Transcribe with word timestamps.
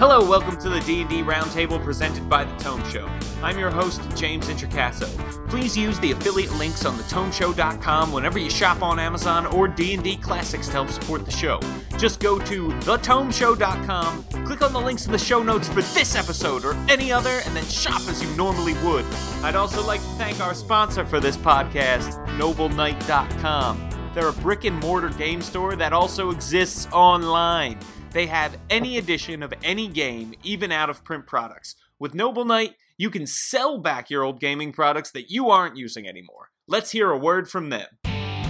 Hello, 0.00 0.26
welcome 0.26 0.56
to 0.56 0.70
the 0.70 0.80
D&D 0.80 1.20
Roundtable 1.24 1.78
presented 1.84 2.26
by 2.26 2.42
The 2.42 2.56
Tome 2.56 2.82
Show. 2.88 3.06
I'm 3.42 3.58
your 3.58 3.70
host, 3.70 4.00
James 4.16 4.48
Introcasso. 4.48 5.06
Please 5.50 5.76
use 5.76 6.00
the 6.00 6.12
affiliate 6.12 6.54
links 6.54 6.86
on 6.86 6.96
thetomeshow.com 6.96 8.10
whenever 8.10 8.38
you 8.38 8.48
shop 8.48 8.80
on 8.80 8.98
Amazon 8.98 9.44
or 9.44 9.68
D&D 9.68 10.16
Classics 10.16 10.68
to 10.68 10.72
help 10.72 10.88
support 10.88 11.26
the 11.26 11.30
show. 11.30 11.60
Just 11.98 12.18
go 12.18 12.38
to 12.38 12.68
thetomeshow.com, 12.68 14.24
click 14.46 14.62
on 14.62 14.72
the 14.72 14.80
links 14.80 15.04
in 15.04 15.12
the 15.12 15.18
show 15.18 15.42
notes 15.42 15.68
for 15.68 15.82
this 15.82 16.16
episode 16.16 16.64
or 16.64 16.72
any 16.88 17.12
other, 17.12 17.42
and 17.44 17.54
then 17.54 17.66
shop 17.66 18.00
as 18.08 18.22
you 18.22 18.36
normally 18.36 18.72
would. 18.82 19.04
I'd 19.42 19.54
also 19.54 19.86
like 19.86 20.00
to 20.00 20.06
thank 20.16 20.40
our 20.40 20.54
sponsor 20.54 21.04
for 21.04 21.20
this 21.20 21.36
podcast, 21.36 22.26
NobleKnight.com. 22.38 23.90
They're 24.14 24.28
a 24.28 24.32
brick 24.32 24.64
and 24.64 24.80
mortar 24.80 25.10
game 25.10 25.42
store 25.42 25.76
that 25.76 25.92
also 25.92 26.30
exists 26.30 26.88
online. 26.90 27.78
They 28.12 28.26
have 28.26 28.58
any 28.68 28.98
edition 28.98 29.42
of 29.42 29.54
any 29.62 29.86
game, 29.86 30.34
even 30.42 30.72
out 30.72 30.90
of 30.90 31.04
print 31.04 31.26
products. 31.26 31.76
With 31.98 32.12
Noble 32.14 32.44
Knight, 32.44 32.74
you 32.98 33.08
can 33.08 33.26
sell 33.26 33.78
back 33.78 34.10
your 34.10 34.24
old 34.24 34.40
gaming 34.40 34.72
products 34.72 35.12
that 35.12 35.30
you 35.30 35.48
aren't 35.50 35.76
using 35.76 36.08
anymore. 36.08 36.50
Let's 36.66 36.90
hear 36.90 37.10
a 37.10 37.18
word 37.18 37.48
from 37.48 37.70
them. 37.70 37.86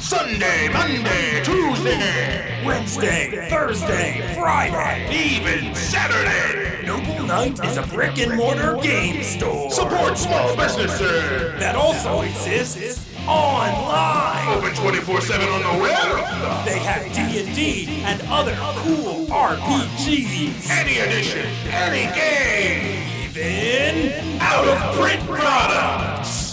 Sunday, 0.00 0.70
Monday, 0.72 1.42
Tuesday, 1.44 2.64
Wednesday, 2.64 3.48
Thursday, 3.50 4.34
Friday. 4.34 5.36
even 5.36 5.74
Saturday. 5.74 6.86
Noble 6.86 7.26
Knight 7.26 7.62
is 7.62 7.76
a 7.76 7.82
brick 7.82 8.18
and 8.18 8.34
mortar 8.36 8.78
game 8.82 9.22
store 9.22 9.70
Support 9.70 10.16
small 10.16 10.56
businesses. 10.56 11.60
that 11.60 11.76
also 11.76 12.22
exists 12.22 13.09
online. 13.26 14.48
Open 14.56 14.74
24/7 14.74 15.48
on 15.48 15.62
the 15.62 15.82
web. 15.82 16.64
They 16.64 16.78
have 16.78 17.12
D&D 17.12 18.02
and 18.04 18.20
other 18.28 18.56
cool 18.76 19.26
RPGs. 19.30 20.70
Any 20.70 20.98
edition, 20.98 21.46
any 21.70 22.12
game. 22.14 23.06
Even 23.24 24.40
Out 24.40 24.66
of 24.66 24.96
print 24.98 25.24
products. 25.26 26.49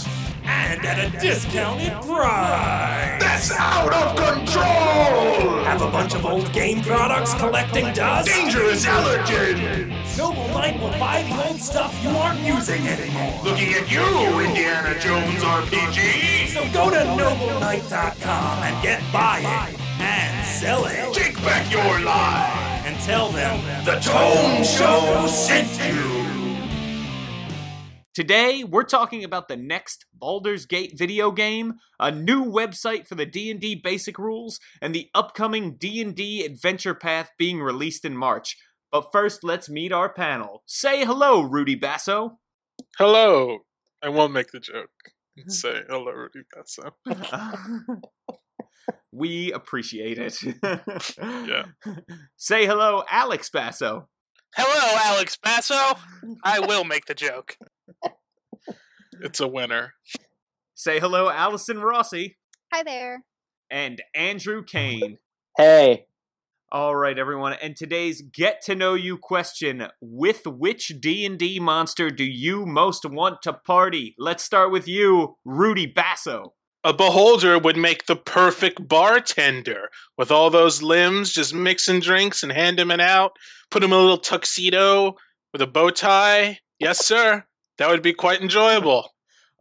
And 0.78 0.86
at 0.86 1.12
a 1.12 1.18
discounted 1.18 1.92
price. 2.02 3.20
That's 3.20 3.50
out 3.50 3.92
of 3.92 4.14
control. 4.16 5.64
Have 5.64 5.82
a 5.82 5.90
bunch 5.90 6.14
of 6.14 6.24
old 6.24 6.52
game 6.52 6.82
products 6.82 7.34
collecting 7.34 7.92
dust? 7.94 8.28
Dangerous 8.28 8.86
allergens. 8.86 10.16
Noble 10.16 10.46
Knight 10.48 10.80
will 10.80 10.90
buy 11.00 11.22
the 11.22 11.48
old 11.48 11.60
stuff 11.60 11.98
you 12.02 12.10
aren't 12.10 12.40
using 12.40 12.86
anymore. 12.86 13.40
Looking 13.44 13.74
at 13.74 13.90
you, 13.90 14.04
Indiana 14.40 14.96
Jones 15.00 15.42
RPG. 15.42 16.46
So 16.48 16.62
go 16.72 16.90
to 16.90 16.96
nobleknight.com 16.96 18.62
and 18.62 18.82
get 18.82 19.02
buying 19.12 19.74
and 20.00 20.46
selling. 20.46 21.12
Take 21.12 21.36
back 21.42 21.70
your 21.72 22.00
lie. 22.00 22.82
and 22.84 22.96
tell 23.00 23.30
them 23.30 23.60
The 23.84 23.98
Tome 24.00 24.64
Show 24.64 25.26
sent 25.26 25.68
you. 25.92 26.27
Today, 28.18 28.64
we're 28.64 28.82
talking 28.82 29.22
about 29.22 29.46
the 29.46 29.56
next 29.56 30.04
Baldur's 30.12 30.66
Gate 30.66 30.98
video 30.98 31.30
game, 31.30 31.74
a 32.00 32.10
new 32.10 32.44
website 32.44 33.06
for 33.06 33.14
the 33.14 33.24
D&D 33.24 33.76
basic 33.76 34.18
rules, 34.18 34.58
and 34.82 34.92
the 34.92 35.08
upcoming 35.14 35.76
D&D 35.76 36.44
adventure 36.44 36.96
path 36.96 37.30
being 37.38 37.60
released 37.60 38.04
in 38.04 38.16
March. 38.16 38.56
But 38.90 39.12
first, 39.12 39.44
let's 39.44 39.70
meet 39.70 39.92
our 39.92 40.12
panel. 40.12 40.64
Say 40.66 41.04
hello, 41.04 41.42
Rudy 41.42 41.76
Basso. 41.76 42.40
Hello. 42.98 43.58
I 44.02 44.08
won't 44.08 44.32
make 44.32 44.50
the 44.50 44.58
joke. 44.58 44.90
and 45.36 45.52
Say 45.52 45.82
hello, 45.88 46.10
Rudy 46.10 46.40
Basso. 46.52 46.96
we 49.12 49.52
appreciate 49.52 50.18
it. 50.18 50.42
Yeah. 51.20 51.66
Say 52.36 52.66
hello, 52.66 53.04
Alex 53.08 53.48
Basso. 53.48 54.08
Hello, 54.56 54.98
Alex 55.04 55.38
Basso. 55.40 55.94
I 56.42 56.58
will 56.58 56.82
make 56.82 57.06
the 57.06 57.14
joke. 57.14 57.56
It's 59.20 59.40
a 59.40 59.48
winner. 59.48 59.94
Say 60.74 61.00
hello, 61.00 61.28
Allison 61.28 61.80
Rossi. 61.80 62.36
Hi 62.72 62.82
there. 62.82 63.24
And 63.70 64.00
Andrew 64.14 64.62
Kane. 64.64 65.18
Hey, 65.56 66.06
All 66.70 66.94
right, 66.94 67.18
everyone. 67.18 67.54
And 67.54 67.74
today's 67.74 68.22
get 68.22 68.62
to 68.62 68.74
know 68.74 68.94
you 68.94 69.18
question: 69.18 69.88
With 70.00 70.46
which 70.46 70.92
D 71.00 71.26
and 71.26 71.38
D 71.38 71.58
monster 71.58 72.10
do 72.10 72.24
you 72.24 72.64
most 72.64 73.04
want 73.04 73.42
to 73.42 73.54
party? 73.54 74.14
Let's 74.18 74.44
start 74.44 74.70
with 74.70 74.86
you, 74.86 75.36
Rudy 75.44 75.86
Basso. 75.86 76.54
A 76.84 76.92
beholder 76.92 77.58
would 77.58 77.76
make 77.76 78.06
the 78.06 78.14
perfect 78.16 78.86
bartender 78.86 79.90
with 80.16 80.30
all 80.30 80.48
those 80.48 80.80
limbs, 80.80 81.32
just 81.32 81.52
mixing 81.52 81.98
drinks 82.00 82.44
and 82.44 82.52
hand 82.52 82.78
them 82.78 82.92
it 82.92 83.00
out. 83.00 83.32
Put 83.70 83.82
him 83.82 83.92
in 83.92 83.98
a 83.98 84.00
little 84.00 84.16
tuxedo 84.18 85.16
with 85.52 85.60
a 85.60 85.66
bow 85.66 85.90
tie. 85.90 86.60
Yes, 86.78 87.04
sir. 87.04 87.44
That 87.78 87.88
would 87.90 88.02
be 88.02 88.12
quite 88.12 88.40
enjoyable. 88.42 89.10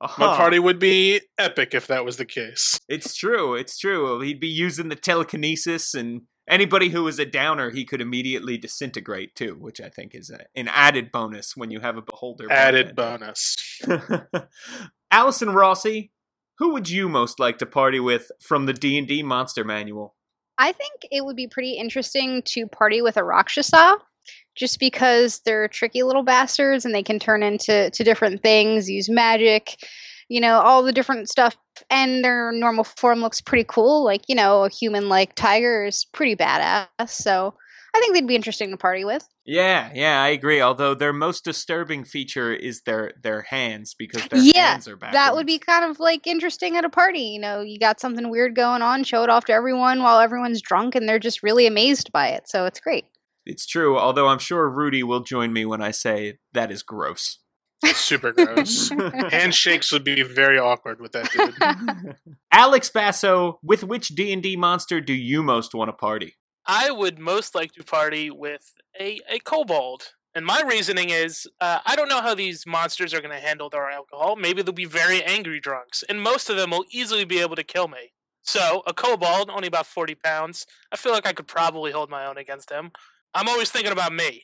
My 0.01 0.05
Uh-huh. 0.05 0.35
party 0.35 0.59
would 0.59 0.77
be 0.79 1.21
epic 1.39 1.73
if 1.73 1.87
that 1.87 2.05
was 2.05 2.17
the 2.17 2.25
case. 2.25 2.79
It's 2.87 3.15
true. 3.15 3.55
It's 3.55 3.77
true. 3.79 4.19
He'd 4.21 4.39
be 4.39 4.47
using 4.47 4.89
the 4.89 4.95
telekinesis, 4.95 5.95
and 5.95 6.21
anybody 6.47 6.89
who 6.89 7.03
was 7.03 7.17
a 7.17 7.25
downer, 7.25 7.71
he 7.71 7.83
could 7.83 7.99
immediately 8.01 8.57
disintegrate 8.59 9.33
too, 9.35 9.55
which 9.59 9.81
I 9.81 9.89
think 9.89 10.13
is 10.13 10.29
a, 10.29 10.41
an 10.55 10.67
added 10.67 11.11
bonus 11.11 11.53
when 11.57 11.71
you 11.71 11.79
have 11.79 11.97
a 11.97 12.03
beholder. 12.03 12.51
Added 12.51 12.95
bartender. 12.95 13.33
bonus. 13.87 14.27
Allison 15.11 15.49
Rossi, 15.51 16.11
who 16.59 16.73
would 16.73 16.89
you 16.89 17.09
most 17.09 17.39
like 17.39 17.57
to 17.59 17.65
party 17.65 17.99
with 17.99 18.29
from 18.41 18.65
the 18.67 18.73
D 18.73 18.97
and 18.97 19.07
D 19.07 19.23
Monster 19.23 19.63
Manual? 19.63 20.15
I 20.59 20.71
think 20.73 20.93
it 21.11 21.23
would 21.23 21.35
be 21.35 21.47
pretty 21.47 21.73
interesting 21.73 22.41
to 22.45 22.67
party 22.67 23.01
with 23.01 23.17
a 23.17 23.23
Rakshasa, 23.23 23.97
just 24.57 24.79
because 24.79 25.39
they're 25.45 25.67
tricky 25.67 26.03
little 26.03 26.23
bastards 26.23 26.85
and 26.85 26.93
they 26.93 27.03
can 27.03 27.19
turn 27.19 27.43
into 27.43 27.89
to 27.91 28.03
different 28.03 28.41
things, 28.43 28.89
use 28.89 29.09
magic, 29.09 29.77
you 30.29 30.41
know, 30.41 30.59
all 30.59 30.83
the 30.83 30.91
different 30.91 31.29
stuff. 31.29 31.55
And 31.89 32.23
their 32.23 32.51
normal 32.51 32.83
form 32.83 33.21
looks 33.21 33.39
pretty 33.39 33.65
cool. 33.67 34.03
Like, 34.03 34.23
you 34.27 34.35
know, 34.35 34.63
a 34.63 34.69
human 34.69 35.09
like 35.09 35.35
tiger 35.35 35.85
is 35.85 36.05
pretty 36.05 36.35
badass. 36.35 36.87
So 37.09 37.53
I 37.95 37.99
think 37.99 38.13
they'd 38.13 38.27
be 38.27 38.35
interesting 38.35 38.71
to 38.71 38.77
party 38.77 39.05
with. 39.05 39.27
Yeah, 39.45 39.91
yeah, 39.93 40.21
I 40.21 40.29
agree. 40.29 40.61
Although 40.61 40.93
their 40.93 41.13
most 41.13 41.45
disturbing 41.45 42.03
feature 42.03 42.53
is 42.53 42.81
their 42.81 43.13
their 43.21 43.43
hands 43.43 43.93
because 43.93 44.27
their 44.27 44.43
Yeah, 44.43 44.53
hands 44.53 44.87
are 44.87 44.97
backwards. 44.97 45.13
That 45.13 45.35
would 45.35 45.45
be 45.47 45.57
kind 45.59 45.85
of 45.85 45.99
like 45.99 46.27
interesting 46.27 46.75
at 46.75 46.85
a 46.85 46.89
party. 46.89 47.21
You 47.21 47.39
know, 47.39 47.61
you 47.61 47.79
got 47.79 47.99
something 47.99 48.29
weird 48.29 48.55
going 48.55 48.81
on, 48.81 49.03
show 49.03 49.23
it 49.23 49.29
off 49.29 49.45
to 49.45 49.53
everyone 49.53 50.03
while 50.03 50.19
everyone's 50.19 50.61
drunk 50.61 50.95
and 50.95 51.07
they're 51.07 51.19
just 51.19 51.43
really 51.43 51.65
amazed 51.65 52.11
by 52.11 52.29
it. 52.29 52.49
So 52.49 52.65
it's 52.65 52.79
great. 52.79 53.05
It's 53.47 53.65
true. 53.65 53.97
Although 53.97 54.27
I'm 54.27 54.39
sure 54.39 54.69
Rudy 54.69 55.03
will 55.03 55.21
join 55.21 55.53
me 55.53 55.65
when 55.65 55.81
I 55.81 55.91
say 55.91 56.39
that 56.53 56.71
is 56.71 56.83
gross. 56.83 57.39
Super 57.85 58.33
gross. 58.33 58.89
Handshakes 59.29 59.91
would 59.91 60.03
be 60.03 60.23
very 60.23 60.57
awkward 60.57 60.99
with 60.99 61.11
that 61.11 61.31
dude. 61.31 62.15
Alex 62.51 62.89
Basso, 62.89 63.59
with 63.63 63.83
which 63.83 64.09
D 64.09 64.33
and 64.33 64.41
D 64.41 64.55
monster 64.55 64.99
do 64.99 65.13
you 65.13 65.43
most 65.43 65.73
want 65.73 65.89
to 65.89 65.93
party? 65.93 66.35
I 66.65 66.91
would 66.91 67.19
most 67.19 67.55
like 67.55 67.71
to 67.73 67.83
party 67.83 68.29
with 68.29 68.73
a, 68.99 69.21
a 69.29 69.39
kobold. 69.39 70.13
And 70.35 70.45
my 70.45 70.61
reasoning 70.67 71.09
is 71.09 71.47
uh, 71.61 71.79
I 71.85 71.95
don't 71.95 72.09
know 72.09 72.21
how 72.21 72.35
these 72.35 72.65
monsters 72.67 73.13
are 73.13 73.21
going 73.21 73.33
to 73.33 73.39
handle 73.39 73.69
their 73.69 73.89
alcohol. 73.89 74.35
Maybe 74.35 74.61
they'll 74.61 74.73
be 74.73 74.85
very 74.85 75.23
angry 75.23 75.59
drunks, 75.59 76.03
and 76.07 76.21
most 76.21 76.49
of 76.49 76.57
them 76.57 76.71
will 76.71 76.85
easily 76.91 77.25
be 77.25 77.39
able 77.39 77.55
to 77.55 77.63
kill 77.63 77.87
me. 77.87 78.11
So, 78.43 78.81
a 78.87 78.93
kobold, 78.93 79.49
only 79.49 79.67
about 79.67 79.87
40 79.87 80.15
pounds, 80.15 80.65
I 80.91 80.95
feel 80.95 81.11
like 81.11 81.27
I 81.27 81.33
could 81.33 81.47
probably 81.47 81.91
hold 81.91 82.09
my 82.09 82.25
own 82.25 82.37
against 82.37 82.69
him. 82.69 82.91
I'm 83.37 83.47
always 83.47 83.69
thinking 83.69 83.91
about 83.91 84.13
me. 84.13 84.43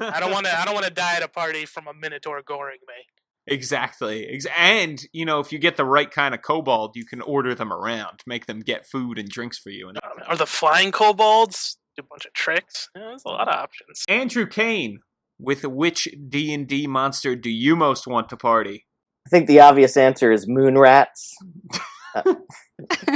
I 0.00 0.18
don't 0.18 0.32
want 0.32 0.46
to. 0.46 0.58
I 0.58 0.64
don't 0.64 0.74
want 0.74 0.86
to 0.86 0.92
die 0.92 1.16
at 1.16 1.22
a 1.22 1.28
party 1.28 1.64
from 1.66 1.86
a 1.86 1.94
minotaur 1.94 2.42
goring 2.42 2.78
me. 2.88 3.04
Exactly. 3.46 4.40
And, 4.56 5.02
you 5.12 5.24
know, 5.24 5.40
if 5.40 5.52
you 5.52 5.58
get 5.58 5.76
the 5.76 5.84
right 5.84 6.10
kind 6.10 6.34
of 6.34 6.42
kobold, 6.42 6.94
you 6.94 7.04
can 7.04 7.20
order 7.20 7.54
them 7.54 7.72
around, 7.72 8.20
make 8.26 8.46
them 8.46 8.60
get 8.60 8.86
food 8.86 9.18
and 9.18 9.28
drinks 9.28 9.58
for 9.58 9.70
you. 9.70 9.88
And 9.88 9.98
Are 10.26 10.36
the 10.36 10.46
flying 10.46 10.92
kobolds? 10.92 11.76
Do 11.96 12.02
a 12.02 12.06
bunch 12.06 12.26
of 12.26 12.32
tricks. 12.32 12.88
Yeah, 12.94 13.02
there's 13.08 13.24
a 13.24 13.28
lot 13.28 13.48
of 13.48 13.54
options. 13.54 14.04
Andrew 14.08 14.46
Kane, 14.46 15.00
with 15.38 15.64
which 15.64 16.06
D&D 16.28 16.86
monster 16.86 17.34
do 17.34 17.50
you 17.50 17.74
most 17.74 18.06
want 18.06 18.28
to 18.28 18.36
party? 18.36 18.86
I 19.26 19.30
think 19.30 19.48
the 19.48 19.60
obvious 19.60 19.96
answer 19.96 20.30
is 20.32 20.46
moon 20.48 20.78
rats. 20.78 21.36
Uh, 22.12 22.34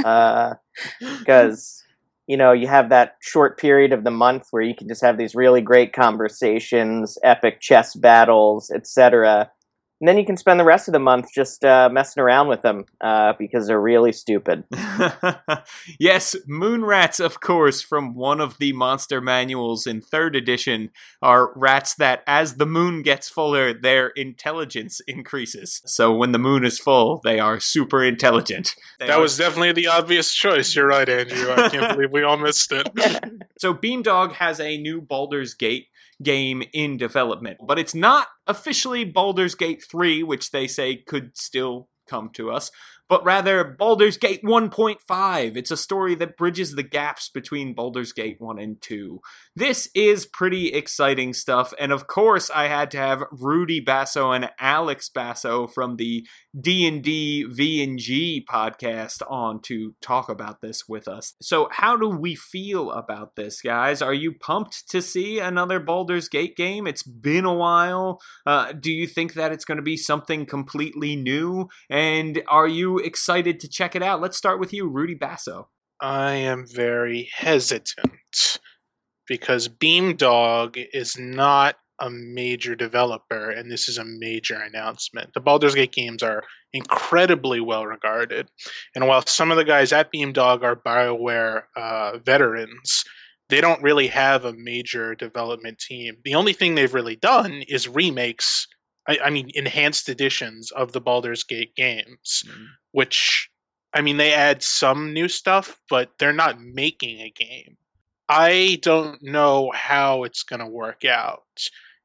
uh, 0.05 0.53
because, 1.19 1.83
you 2.27 2.37
know, 2.37 2.51
you 2.51 2.67
have 2.67 2.89
that 2.89 3.17
short 3.21 3.59
period 3.59 3.93
of 3.93 4.03
the 4.03 4.11
month 4.11 4.47
where 4.51 4.63
you 4.63 4.75
can 4.75 4.87
just 4.87 5.03
have 5.03 5.17
these 5.17 5.35
really 5.35 5.61
great 5.61 5.93
conversations, 5.93 7.17
epic 7.23 7.61
chess 7.61 7.95
battles, 7.95 8.71
etc. 8.71 9.51
And 10.01 10.09
then 10.09 10.17
you 10.17 10.25
can 10.25 10.35
spend 10.35 10.59
the 10.59 10.65
rest 10.65 10.89
of 10.89 10.91
the 10.91 10.99
month 10.99 11.27
just 11.33 11.63
uh, 11.63 11.87
messing 11.89 12.21
around 12.21 12.49
with 12.49 12.61
them 12.61 12.83
uh, 12.99 13.31
because 13.39 13.65
they're 13.67 13.79
really 13.79 14.11
stupid. 14.11 14.65
yes, 15.99 16.35
moon 16.47 16.83
rats, 16.83 17.19
of 17.19 17.39
course, 17.39 17.81
from 17.81 18.13
one 18.13 18.41
of 18.41 18.57
the 18.57 18.73
monster 18.73 19.21
manuals 19.21 19.87
in 19.87 20.01
third 20.01 20.35
edition, 20.35 20.89
are 21.21 21.51
rats 21.55 21.95
that, 21.95 22.23
as 22.27 22.55
the 22.55 22.65
moon 22.65 23.03
gets 23.03 23.29
fuller, 23.29 23.73
their 23.73 24.07
intelligence 24.09 24.99
increases. 25.07 25.81
So 25.85 26.13
when 26.13 26.33
the 26.33 26.39
moon 26.39 26.65
is 26.65 26.77
full, 26.77 27.21
they 27.23 27.39
are 27.39 27.59
super 27.59 28.03
intelligent. 28.03 28.75
They 28.99 29.07
That 29.07 29.17
are- 29.17 29.21
was 29.21 29.37
definitely 29.37 29.71
the 29.71 29.87
obvious 29.87 30.33
choice. 30.33 30.75
You're 30.75 30.87
right, 30.87 31.07
Andrew. 31.07 31.51
I 31.51 31.69
can't 31.69 31.93
believe 31.95 32.11
we 32.11 32.23
all 32.23 32.37
missed 32.37 32.71
it. 32.71 32.87
So 33.59 33.73
Beamdog 33.73 34.33
has 34.33 34.59
a 34.59 34.77
new 34.77 34.99
Baldur's 35.01 35.53
Gate 35.53 35.87
game 36.23 36.63
in 36.73 36.97
development. 36.97 37.57
But 37.65 37.79
it's 37.79 37.95
not 37.95 38.27
officially 38.47 39.05
Baldur's 39.05 39.55
Gate 39.55 39.83
3, 39.83 40.23
which 40.23 40.51
they 40.51 40.67
say 40.67 40.95
could 40.95 41.37
still 41.37 41.89
come 42.07 42.29
to 42.33 42.51
us, 42.51 42.71
but 43.09 43.23
rather 43.23 43.63
Baldur's 43.63 44.17
Gate 44.17 44.43
1.5. 44.43 45.57
It's 45.57 45.71
a 45.71 45.77
story 45.77 46.15
that 46.15 46.37
bridges 46.37 46.75
the 46.75 46.83
gaps 46.83 47.29
between 47.29 47.73
Baldur's 47.73 48.11
Gate 48.11 48.37
1 48.39 48.59
and 48.59 48.81
2. 48.81 49.19
This 49.55 49.89
is 49.93 50.25
pretty 50.25 50.73
exciting 50.73 51.33
stuff, 51.33 51.73
and 51.79 51.91
of 51.91 52.07
course, 52.07 52.49
I 52.53 52.67
had 52.67 52.91
to 52.91 52.97
have 52.97 53.23
Rudy 53.31 53.79
Basso 53.79 54.31
and 54.31 54.49
Alex 54.59 55.09
Basso 55.09 55.67
from 55.67 55.97
the 55.97 56.25
D&D 56.59 57.45
V&G 57.49 58.45
podcast 58.49 59.21
on 59.29 59.61
to 59.63 59.95
talk 60.01 60.29
about 60.29 60.61
this 60.61 60.87
with 60.87 61.07
us. 61.07 61.33
So, 61.41 61.67
how 61.71 61.97
do 61.97 62.09
we 62.09 62.35
feel 62.35 62.91
about 62.91 63.35
this, 63.35 63.61
guys? 63.61 64.01
Are 64.01 64.13
you 64.13 64.33
pumped 64.33 64.89
to 64.89 65.01
see 65.01 65.39
another 65.39 65.79
Baldur's 65.79 66.29
Gate 66.29 66.55
game? 66.55 66.87
It's 66.87 67.03
been 67.03 67.45
a 67.45 67.53
while. 67.53 68.21
Uh, 68.45 68.71
do 68.71 68.91
you 68.91 69.07
think 69.07 69.33
that 69.33 69.51
it's 69.51 69.65
going 69.65 69.77
to 69.77 69.83
be 69.83 69.97
something 69.97 70.45
completely 70.45 71.15
new? 71.15 71.67
And 71.89 72.41
are 72.47 72.67
you 72.67 72.94
excited 72.99 73.59
to 73.59 73.69
check 73.69 73.95
it 73.95 74.03
out? 74.03 74.21
Let's 74.21 74.37
start 74.37 74.59
with 74.59 74.73
you, 74.73 74.87
Rudy 74.87 75.15
Basso. 75.15 75.69
I 76.01 76.33
am 76.33 76.65
very 76.67 77.29
hesitant 77.33 78.59
because 79.27 79.67
Beamdog 79.67 80.83
is 80.93 81.17
not 81.17 81.75
a 81.99 82.09
major 82.09 82.75
developer, 82.75 83.49
and 83.49 83.71
this 83.71 83.87
is 83.87 83.97
a 83.97 84.05
major 84.05 84.55
announcement. 84.55 85.33
The 85.33 85.39
Baldur's 85.39 85.75
Gate 85.75 85.93
games 85.93 86.21
are 86.21 86.43
incredibly 86.73 87.61
well 87.61 87.85
regarded, 87.85 88.49
and 88.93 89.07
while 89.07 89.25
some 89.25 89.51
of 89.51 89.57
the 89.57 89.63
guys 89.63 89.93
at 89.93 90.11
Beamdog 90.11 90.63
are 90.63 90.75
BioWare 90.75 91.63
uh, 91.77 92.17
veterans, 92.17 93.05
they 93.49 93.61
don't 93.61 93.81
really 93.81 94.07
have 94.07 94.43
a 94.43 94.53
major 94.53 95.15
development 95.15 95.79
team. 95.79 96.17
The 96.23 96.35
only 96.35 96.53
thing 96.53 96.75
they've 96.75 96.93
really 96.93 97.15
done 97.15 97.63
is 97.67 97.87
remakes. 97.87 98.67
I, 99.07 99.19
I 99.25 99.29
mean, 99.29 99.51
enhanced 99.53 100.09
editions 100.09 100.71
of 100.71 100.91
the 100.91 101.01
Baldur's 101.01 101.43
Gate 101.43 101.75
games, 101.75 102.43
Mm. 102.47 102.67
which, 102.91 103.49
I 103.93 104.01
mean, 104.01 104.17
they 104.17 104.33
add 104.33 104.63
some 104.63 105.13
new 105.13 105.27
stuff, 105.27 105.79
but 105.89 106.11
they're 106.19 106.33
not 106.33 106.61
making 106.61 107.19
a 107.21 107.29
game. 107.29 107.77
I 108.27 108.79
don't 108.81 109.21
know 109.21 109.71
how 109.73 110.23
it's 110.23 110.43
going 110.43 110.59
to 110.59 110.67
work 110.67 111.05
out. 111.05 111.43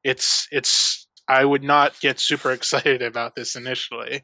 It's 0.03 0.47
it's 0.51 1.07
I 1.27 1.45
would 1.45 1.63
not 1.63 1.99
get 1.99 2.19
super 2.19 2.51
excited 2.57 3.01
about 3.01 3.35
this 3.35 3.55
initially. 3.55 4.21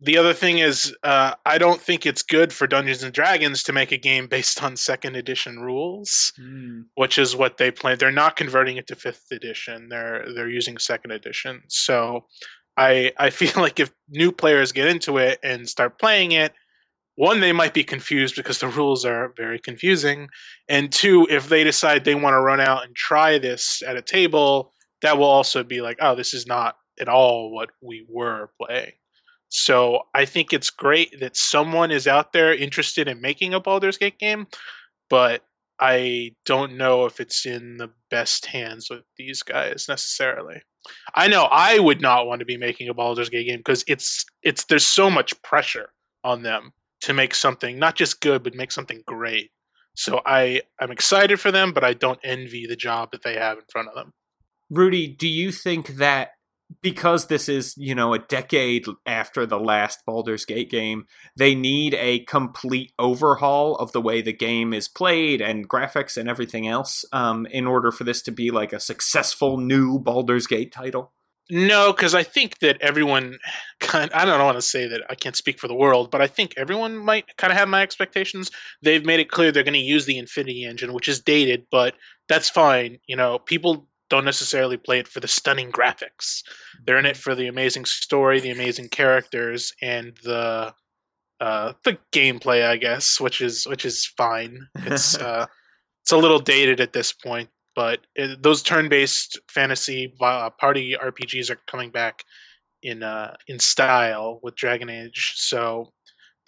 The 0.00 0.16
other 0.16 0.32
thing 0.32 0.58
is 0.58 0.94
uh, 1.02 1.34
I 1.44 1.58
don't 1.58 1.80
think 1.80 2.06
it's 2.06 2.22
good 2.22 2.52
for 2.52 2.68
Dungeons 2.68 3.02
and 3.02 3.12
Dragons 3.12 3.64
to 3.64 3.72
make 3.72 3.90
a 3.90 3.96
game 3.96 4.28
based 4.28 4.62
on 4.62 4.76
second 4.76 5.16
edition 5.16 5.58
rules, 5.58 6.32
which 6.94 7.18
is 7.18 7.34
what 7.34 7.56
they 7.56 7.72
plan. 7.72 7.98
They're 7.98 8.12
not 8.12 8.36
converting 8.36 8.76
it 8.76 8.86
to 8.88 8.96
fifth 8.96 9.26
edition. 9.32 9.88
They're 9.88 10.24
they're 10.34 10.48
using 10.48 10.78
second 10.78 11.10
edition. 11.10 11.62
So 11.68 12.26
I 12.76 13.12
I 13.18 13.30
feel 13.40 13.52
like 13.56 13.80
if 13.80 13.92
new 14.08 14.30
players 14.30 14.70
get 14.70 14.86
into 14.86 15.18
it 15.18 15.40
and 15.42 15.68
start 15.68 15.98
playing 15.98 16.30
it, 16.32 16.52
one 17.18 17.40
they 17.40 17.52
might 17.52 17.74
be 17.74 17.82
confused 17.82 18.36
because 18.36 18.60
the 18.60 18.68
rules 18.68 19.04
are 19.04 19.32
very 19.36 19.58
confusing 19.58 20.28
and 20.68 20.92
two 20.92 21.26
if 21.28 21.48
they 21.48 21.64
decide 21.64 22.04
they 22.04 22.14
want 22.14 22.34
to 22.34 22.40
run 22.40 22.60
out 22.60 22.84
and 22.84 22.94
try 22.94 23.38
this 23.38 23.82
at 23.84 23.96
a 23.96 24.02
table 24.02 24.72
that 25.02 25.18
will 25.18 25.24
also 25.24 25.64
be 25.64 25.80
like 25.80 25.98
oh 26.00 26.14
this 26.14 26.32
is 26.32 26.46
not 26.46 26.76
at 27.00 27.08
all 27.08 27.52
what 27.52 27.70
we 27.82 28.06
were 28.08 28.50
playing 28.62 28.92
so 29.48 30.00
i 30.14 30.24
think 30.24 30.52
it's 30.52 30.70
great 30.70 31.18
that 31.20 31.36
someone 31.36 31.90
is 31.90 32.06
out 32.06 32.32
there 32.32 32.54
interested 32.54 33.08
in 33.08 33.20
making 33.20 33.54
a 33.54 33.60
Baldur's 33.60 33.98
Gate 33.98 34.18
game 34.18 34.46
but 35.08 35.42
i 35.80 36.30
don't 36.44 36.76
know 36.76 37.06
if 37.06 37.20
it's 37.20 37.46
in 37.46 37.76
the 37.76 37.90
best 38.10 38.46
hands 38.46 38.88
with 38.90 39.02
these 39.16 39.42
guys 39.42 39.86
necessarily. 39.88 40.60
I 41.14 41.28
know 41.28 41.44
i 41.44 41.78
would 41.78 42.00
not 42.00 42.26
want 42.26 42.40
to 42.40 42.46
be 42.46 42.56
making 42.56 42.88
a 42.88 42.94
Baldur's 42.94 43.28
Gate 43.28 43.46
game 43.46 43.58
because 43.58 43.84
it's 43.86 44.24
it's 44.42 44.64
there's 44.64 44.86
so 44.86 45.10
much 45.10 45.40
pressure 45.42 45.90
on 46.24 46.42
them 46.42 46.72
to 47.02 47.12
make 47.12 47.34
something 47.34 47.78
not 47.78 47.94
just 47.94 48.20
good 48.20 48.42
but 48.42 48.54
make 48.54 48.72
something 48.72 49.02
great. 49.06 49.50
So 49.94 50.20
i 50.26 50.62
i'm 50.80 50.90
excited 50.90 51.40
for 51.40 51.52
them 51.52 51.72
but 51.72 51.84
i 51.84 51.92
don't 51.92 52.20
envy 52.24 52.66
the 52.66 52.76
job 52.76 53.10
that 53.12 53.22
they 53.22 53.34
have 53.34 53.58
in 53.58 53.64
front 53.70 53.88
of 53.88 53.94
them. 53.94 54.12
Rudy, 54.70 55.06
do 55.08 55.28
you 55.28 55.50
think 55.50 55.86
that 55.96 56.32
because 56.82 57.26
this 57.26 57.48
is, 57.48 57.74
you 57.76 57.94
know, 57.94 58.14
a 58.14 58.18
decade 58.18 58.86
after 59.06 59.46
the 59.46 59.58
last 59.58 60.04
Baldur's 60.06 60.44
Gate 60.44 60.70
game, 60.70 61.06
they 61.36 61.54
need 61.54 61.94
a 61.94 62.20
complete 62.20 62.92
overhaul 62.98 63.76
of 63.76 63.92
the 63.92 64.00
way 64.00 64.20
the 64.20 64.32
game 64.32 64.72
is 64.72 64.88
played 64.88 65.40
and 65.40 65.68
graphics 65.68 66.16
and 66.16 66.28
everything 66.28 66.68
else 66.68 67.04
um, 67.12 67.46
in 67.46 67.66
order 67.66 67.90
for 67.90 68.04
this 68.04 68.22
to 68.22 68.32
be 68.32 68.50
like 68.50 68.72
a 68.72 68.80
successful 68.80 69.58
new 69.58 69.98
Baldur's 69.98 70.46
Gate 70.46 70.72
title? 70.72 71.12
no 71.50 71.92
because 71.92 72.14
i 72.14 72.22
think 72.22 72.58
that 72.58 72.76
everyone 72.80 73.38
kind 73.80 74.10
i 74.12 74.24
don't 74.24 74.44
want 74.44 74.56
to 74.56 74.62
say 74.62 74.86
that 74.86 75.02
i 75.08 75.14
can't 75.14 75.36
speak 75.36 75.58
for 75.58 75.68
the 75.68 75.74
world 75.74 76.10
but 76.10 76.20
i 76.20 76.26
think 76.26 76.54
everyone 76.56 76.96
might 76.96 77.36
kind 77.36 77.50
of 77.50 77.58
have 77.58 77.68
my 77.68 77.82
expectations 77.82 78.50
they've 78.82 79.06
made 79.06 79.20
it 79.20 79.30
clear 79.30 79.50
they're 79.50 79.62
going 79.62 79.72
to 79.72 79.78
use 79.78 80.04
the 80.06 80.18
infinity 80.18 80.64
engine 80.64 80.92
which 80.92 81.08
is 81.08 81.20
dated 81.20 81.66
but 81.70 81.94
that's 82.28 82.50
fine 82.50 82.98
you 83.06 83.16
know 83.16 83.38
people 83.38 83.88
don't 84.10 84.24
necessarily 84.24 84.76
play 84.76 84.98
it 84.98 85.08
for 85.08 85.20
the 85.20 85.28
stunning 85.28 85.70
graphics. 85.70 86.42
They're 86.84 86.98
in 86.98 87.06
it 87.06 87.16
for 87.16 87.34
the 87.34 87.48
amazing 87.48 87.84
story 87.84 88.40
the 88.40 88.50
amazing 88.50 88.88
characters 88.88 89.72
and 89.82 90.16
the 90.24 90.74
uh 91.40 91.72
the 91.84 91.96
gameplay 92.12 92.66
i 92.66 92.76
guess 92.76 93.20
which 93.20 93.40
is 93.40 93.64
which 93.66 93.84
is 93.84 94.06
fine. 94.16 94.66
It's 94.76 95.16
uh 95.18 95.46
it's 96.02 96.12
a 96.12 96.16
little 96.16 96.40
dated 96.40 96.80
at 96.80 96.92
this 96.92 97.12
point 97.12 97.48
but 97.76 98.00
it, 98.16 98.42
those 98.42 98.62
turn-based 98.62 99.38
fantasy 99.48 100.12
uh, 100.20 100.50
party 100.50 100.96
rpgs 101.00 101.50
are 101.50 101.60
coming 101.66 101.90
back 101.90 102.24
in 102.82 103.02
uh 103.02 103.34
in 103.46 103.58
style 103.58 104.40
with 104.42 104.56
dragon 104.56 104.88
age 104.88 105.34
so 105.36 105.92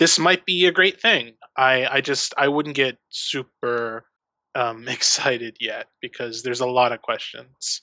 this 0.01 0.19
might 0.19 0.47
be 0.47 0.65
a 0.65 0.73
great 0.73 1.01
thing. 1.01 1.35
I 1.57 1.87
i 1.87 2.01
just 2.01 2.35
i 2.37 2.49
wouldn't 2.49 2.75
get 2.75 2.99
super 3.11 4.07
um 4.55 4.89
excited 4.89 5.57
yet 5.61 5.87
because 6.01 6.43
there's 6.43 6.61
a 6.61 6.67
lot 6.67 6.93
of 6.93 7.03
questions 7.03 7.81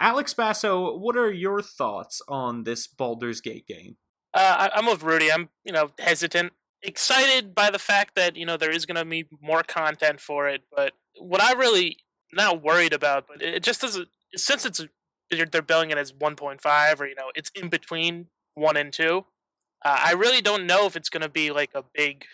Alex 0.00 0.32
Basso, 0.32 0.96
what 0.96 1.14
are 1.16 1.30
your 1.30 1.60
thoughts 1.60 2.22
on 2.26 2.64
this 2.64 2.86
Baldur's 2.86 3.42
Gate 3.42 3.66
game? 3.66 3.96
Uh, 4.32 4.70
I, 4.72 4.78
I'm 4.78 4.86
with 4.86 5.02
Rudy. 5.02 5.30
I'm 5.30 5.50
you 5.64 5.72
know 5.72 5.90
hesitant, 5.98 6.52
excited 6.82 7.54
by 7.54 7.70
the 7.70 7.78
fact 7.78 8.14
that 8.14 8.34
you 8.34 8.46
know 8.46 8.56
there 8.56 8.70
is 8.70 8.86
going 8.86 8.96
to 8.96 9.04
be 9.04 9.26
more 9.42 9.62
content 9.62 10.20
for 10.20 10.48
it. 10.48 10.62
But 10.74 10.94
what 11.18 11.42
I 11.42 11.52
really 11.52 11.98
not 12.32 12.62
worried 12.62 12.94
about, 12.94 13.26
but 13.28 13.42
it 13.42 13.62
just 13.62 13.82
doesn't 13.82 14.08
since 14.34 14.64
it's 14.64 14.80
they're, 15.30 15.44
they're 15.44 15.62
billing 15.62 15.90
it 15.90 15.98
as 15.98 16.12
1.5 16.12 17.00
or 17.00 17.06
you 17.06 17.14
know 17.14 17.30
it's 17.34 17.50
in 17.54 17.68
between 17.68 18.26
one 18.54 18.78
and 18.78 18.92
two. 18.92 19.26
Uh, 19.84 19.98
I 20.02 20.12
really 20.12 20.40
don't 20.40 20.66
know 20.66 20.86
if 20.86 20.96
it's 20.96 21.10
going 21.10 21.22
to 21.22 21.28
be 21.28 21.50
like 21.50 21.70
a 21.74 21.84
big 21.94 22.24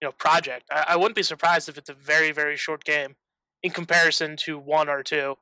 you 0.00 0.08
know 0.08 0.12
project. 0.12 0.64
I, 0.72 0.86
I 0.88 0.96
wouldn't 0.96 1.16
be 1.16 1.22
surprised 1.22 1.68
if 1.68 1.76
it's 1.76 1.90
a 1.90 1.94
very 1.94 2.32
very 2.32 2.56
short 2.56 2.82
game 2.84 3.16
in 3.62 3.70
comparison 3.70 4.36
to 4.36 4.58
one 4.58 4.88
or 4.88 5.02
two. 5.02 5.36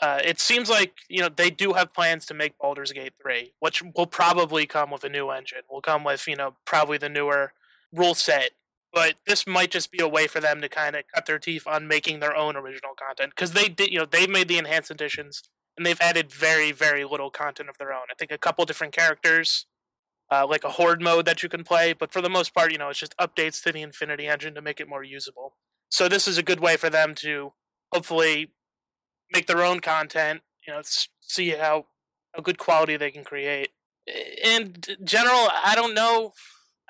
Uh, 0.00 0.20
it 0.24 0.38
seems 0.38 0.70
like 0.70 0.94
you 1.08 1.20
know 1.20 1.28
they 1.28 1.50
do 1.50 1.72
have 1.72 1.92
plans 1.92 2.24
to 2.26 2.34
make 2.34 2.58
Baldur's 2.58 2.92
Gate 2.92 3.14
three, 3.20 3.52
which 3.58 3.82
will 3.82 4.06
probably 4.06 4.66
come 4.66 4.90
with 4.90 5.02
a 5.04 5.08
new 5.08 5.30
engine. 5.30 5.62
Will 5.70 5.80
come 5.80 6.04
with 6.04 6.26
you 6.28 6.36
know 6.36 6.54
probably 6.64 6.98
the 6.98 7.08
newer 7.08 7.52
rule 7.92 8.14
set. 8.14 8.52
But 8.92 9.16
this 9.26 9.46
might 9.46 9.70
just 9.70 9.92
be 9.92 10.00
a 10.00 10.08
way 10.08 10.26
for 10.26 10.40
them 10.40 10.62
to 10.62 10.68
kind 10.68 10.96
of 10.96 11.04
cut 11.14 11.26
their 11.26 11.38
teeth 11.38 11.66
on 11.66 11.86
making 11.86 12.20
their 12.20 12.34
own 12.34 12.56
original 12.56 12.92
content 12.98 13.32
because 13.34 13.52
they 13.52 13.68
did 13.68 13.90
you 13.92 13.98
know 13.98 14.06
they 14.06 14.26
made 14.26 14.48
the 14.48 14.58
enhanced 14.58 14.90
editions 14.90 15.42
and 15.76 15.84
they've 15.84 16.00
added 16.00 16.30
very 16.32 16.72
very 16.72 17.04
little 17.04 17.30
content 17.30 17.68
of 17.68 17.78
their 17.78 17.92
own. 17.92 18.06
I 18.10 18.14
think 18.14 18.30
a 18.30 18.38
couple 18.38 18.64
different 18.66 18.94
characters, 18.94 19.66
uh, 20.30 20.46
like 20.46 20.62
a 20.62 20.70
horde 20.70 21.02
mode 21.02 21.26
that 21.26 21.42
you 21.42 21.48
can 21.48 21.64
play, 21.64 21.92
but 21.92 22.12
for 22.12 22.22
the 22.22 22.30
most 22.30 22.54
part, 22.54 22.70
you 22.70 22.78
know, 22.78 22.88
it's 22.88 23.00
just 23.00 23.16
updates 23.16 23.62
to 23.64 23.72
the 23.72 23.82
Infinity 23.82 24.28
Engine 24.28 24.54
to 24.54 24.62
make 24.62 24.80
it 24.80 24.88
more 24.88 25.02
usable. 25.02 25.56
So 25.90 26.08
this 26.08 26.28
is 26.28 26.38
a 26.38 26.42
good 26.42 26.60
way 26.60 26.76
for 26.76 26.90
them 26.90 27.14
to 27.16 27.52
hopefully 27.92 28.52
make 29.32 29.46
their 29.46 29.64
own 29.64 29.80
content. 29.80 30.42
You 30.66 30.74
know, 30.74 30.80
see 31.20 31.50
how 31.50 31.86
how 32.34 32.42
good 32.42 32.58
quality 32.58 32.96
they 32.96 33.10
can 33.10 33.24
create. 33.24 33.70
In 34.42 34.76
general, 35.04 35.48
I 35.64 35.72
don't 35.74 35.94
know. 35.94 36.32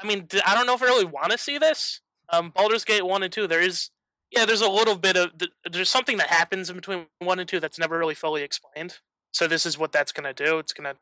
I 0.00 0.06
mean, 0.06 0.28
I 0.46 0.54
don't 0.54 0.66
know 0.66 0.74
if 0.74 0.82
I 0.82 0.86
really 0.86 1.04
want 1.04 1.32
to 1.32 1.38
see 1.38 1.58
this. 1.58 2.00
Um, 2.32 2.52
Baldur's 2.54 2.84
Gate 2.84 3.04
one 3.04 3.22
and 3.22 3.32
two, 3.32 3.46
there 3.46 3.60
is, 3.60 3.90
yeah, 4.30 4.44
there's 4.44 4.60
a 4.60 4.68
little 4.68 4.96
bit 4.96 5.16
of 5.16 5.30
there's 5.70 5.88
something 5.88 6.18
that 6.18 6.28
happens 6.28 6.70
in 6.70 6.76
between 6.76 7.06
one 7.20 7.38
and 7.38 7.48
two 7.48 7.58
that's 7.60 7.78
never 7.78 7.98
really 7.98 8.14
fully 8.14 8.42
explained. 8.42 8.98
So 9.32 9.46
this 9.46 9.66
is 9.66 9.78
what 9.78 9.92
that's 9.92 10.12
gonna 10.12 10.34
do. 10.34 10.58
It's 10.58 10.72
gonna 10.72 10.94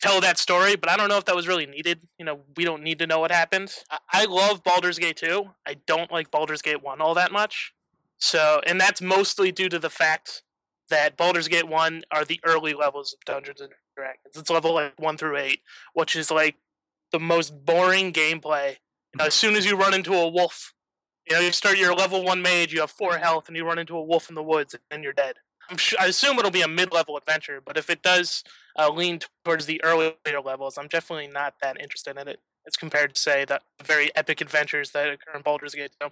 tell 0.00 0.20
that 0.20 0.38
story, 0.38 0.76
but 0.76 0.90
I 0.90 0.96
don't 0.96 1.08
know 1.08 1.18
if 1.18 1.24
that 1.26 1.36
was 1.36 1.46
really 1.46 1.66
needed. 1.66 2.00
You 2.18 2.24
know, 2.24 2.40
we 2.56 2.64
don't 2.64 2.82
need 2.82 2.98
to 3.00 3.06
know 3.06 3.20
what 3.20 3.30
happened. 3.30 3.74
I, 3.90 3.98
I 4.12 4.24
love 4.24 4.64
Baldur's 4.64 4.98
Gate 4.98 5.16
2. 5.16 5.48
I 5.66 5.74
don't 5.86 6.10
like 6.10 6.30
Baldur's 6.30 6.62
Gate 6.62 6.82
1 6.82 7.00
all 7.00 7.14
that 7.14 7.32
much. 7.32 7.74
So, 8.18 8.60
and 8.66 8.80
that's 8.80 9.00
mostly 9.00 9.52
due 9.52 9.68
to 9.68 9.78
the 9.78 9.90
fact 9.90 10.42
that 10.88 11.16
Baldur's 11.16 11.48
Gate 11.48 11.68
1 11.68 12.02
are 12.10 12.24
the 12.24 12.40
early 12.44 12.74
levels 12.74 13.14
of 13.14 13.24
Dungeons 13.24 13.60
and 13.60 13.70
Dragons. 13.96 14.36
It's 14.36 14.50
level 14.50 14.74
like 14.74 14.98
1 14.98 15.16
through 15.16 15.36
8, 15.36 15.60
which 15.94 16.16
is 16.16 16.30
like 16.30 16.56
the 17.12 17.20
most 17.20 17.64
boring 17.64 18.12
gameplay. 18.12 18.76
You 19.14 19.18
know, 19.18 19.26
as 19.26 19.34
soon 19.34 19.56
as 19.56 19.66
you 19.66 19.76
run 19.76 19.94
into 19.94 20.14
a 20.14 20.28
wolf, 20.28 20.74
you 21.28 21.36
know, 21.36 21.42
you 21.42 21.52
start 21.52 21.78
your 21.78 21.94
level 21.94 22.24
1 22.24 22.42
mage, 22.42 22.72
you 22.72 22.80
have 22.80 22.90
4 22.90 23.18
health, 23.18 23.48
and 23.48 23.56
you 23.56 23.64
run 23.64 23.78
into 23.78 23.96
a 23.96 24.02
wolf 24.02 24.28
in 24.28 24.34
the 24.34 24.42
woods, 24.42 24.74
and 24.90 25.04
you're 25.04 25.12
dead. 25.12 25.36
Sh- 25.76 25.94
I 25.98 26.06
assume 26.06 26.38
it'll 26.38 26.50
be 26.50 26.62
a 26.62 26.68
mid-level 26.68 27.16
adventure, 27.16 27.60
but 27.64 27.76
if 27.76 27.90
it 27.90 28.02
does 28.02 28.44
uh, 28.78 28.90
lean 28.90 29.20
towards 29.44 29.66
the 29.66 29.82
earlier 29.84 30.14
levels, 30.44 30.78
I'm 30.78 30.88
definitely 30.88 31.28
not 31.28 31.54
that 31.62 31.80
interested 31.80 32.16
in 32.16 32.28
it 32.28 32.40
as 32.66 32.76
compared 32.76 33.14
to 33.14 33.20
say 33.20 33.44
the 33.44 33.60
very 33.82 34.14
epic 34.14 34.40
adventures 34.40 34.90
that 34.90 35.08
occur 35.08 35.36
in 35.36 35.42
Baldur's 35.42 35.74
Gate. 35.74 35.92
So. 36.00 36.10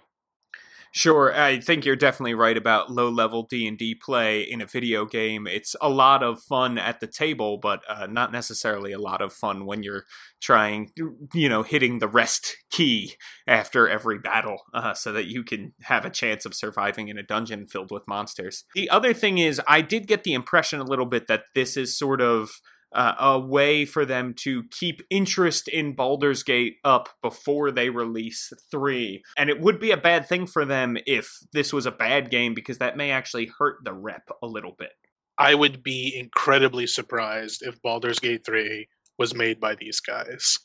Sure, 0.91 1.31
I 1.39 1.59
think 1.59 1.85
you're 1.85 1.95
definitely 1.95 2.33
right 2.33 2.57
about 2.57 2.91
low-level 2.91 3.43
D&D 3.43 3.95
play 3.95 4.41
in 4.41 4.59
a 4.59 4.65
video 4.65 5.05
game. 5.05 5.45
It's 5.45 5.75
a 5.81 5.89
lot 5.89 6.23
of 6.23 6.41
fun 6.41 6.79
at 6.79 6.99
the 6.99 7.05
table, 7.05 7.59
but 7.59 7.83
uh, 7.87 8.07
not 8.07 8.31
necessarily 8.31 8.91
a 8.91 8.99
lot 8.99 9.21
of 9.21 9.31
fun 9.31 9.67
when 9.67 9.83
you're 9.83 10.05
trying, 10.41 10.91
you 11.33 11.47
know, 11.47 11.61
hitting 11.61 11.99
the 11.99 12.07
rest 12.07 12.57
key 12.71 13.13
after 13.45 13.87
every 13.87 14.17
battle 14.17 14.63
uh, 14.73 14.95
so 14.95 15.11
that 15.11 15.27
you 15.27 15.43
can 15.43 15.73
have 15.83 16.05
a 16.05 16.09
chance 16.09 16.43
of 16.43 16.55
surviving 16.55 17.07
in 17.07 17.19
a 17.19 17.23
dungeon 17.23 17.67
filled 17.67 17.91
with 17.91 18.07
monsters. 18.07 18.63
The 18.73 18.89
other 18.89 19.13
thing 19.13 19.37
is, 19.37 19.61
I 19.67 19.81
did 19.81 20.07
get 20.07 20.23
the 20.23 20.33
impression 20.33 20.79
a 20.79 20.85
little 20.85 21.05
bit 21.05 21.27
that 21.27 21.43
this 21.53 21.77
is 21.77 21.95
sort 21.97 22.19
of 22.19 22.49
uh, 22.93 23.13
a 23.19 23.39
way 23.39 23.85
for 23.85 24.05
them 24.05 24.33
to 24.33 24.63
keep 24.71 25.01
interest 25.09 25.67
in 25.67 25.93
Baldur's 25.95 26.43
Gate 26.43 26.77
up 26.83 27.09
before 27.21 27.71
they 27.71 27.89
release 27.89 28.51
3. 28.71 29.21
And 29.37 29.49
it 29.49 29.59
would 29.59 29.79
be 29.79 29.91
a 29.91 29.97
bad 29.97 30.27
thing 30.27 30.47
for 30.47 30.65
them 30.65 30.97
if 31.05 31.37
this 31.53 31.71
was 31.71 31.85
a 31.85 31.91
bad 31.91 32.31
game 32.31 32.53
because 32.53 32.79
that 32.79 32.97
may 32.97 33.11
actually 33.11 33.51
hurt 33.59 33.77
the 33.83 33.93
rep 33.93 34.29
a 34.41 34.47
little 34.47 34.75
bit. 34.77 34.91
I 35.37 35.55
would 35.55 35.83
be 35.83 36.13
incredibly 36.17 36.87
surprised 36.87 37.61
if 37.61 37.81
Baldur's 37.81 38.19
Gate 38.19 38.45
3 38.45 38.87
was 39.17 39.35
made 39.35 39.59
by 39.59 39.75
these 39.75 39.99
guys. 39.99 40.57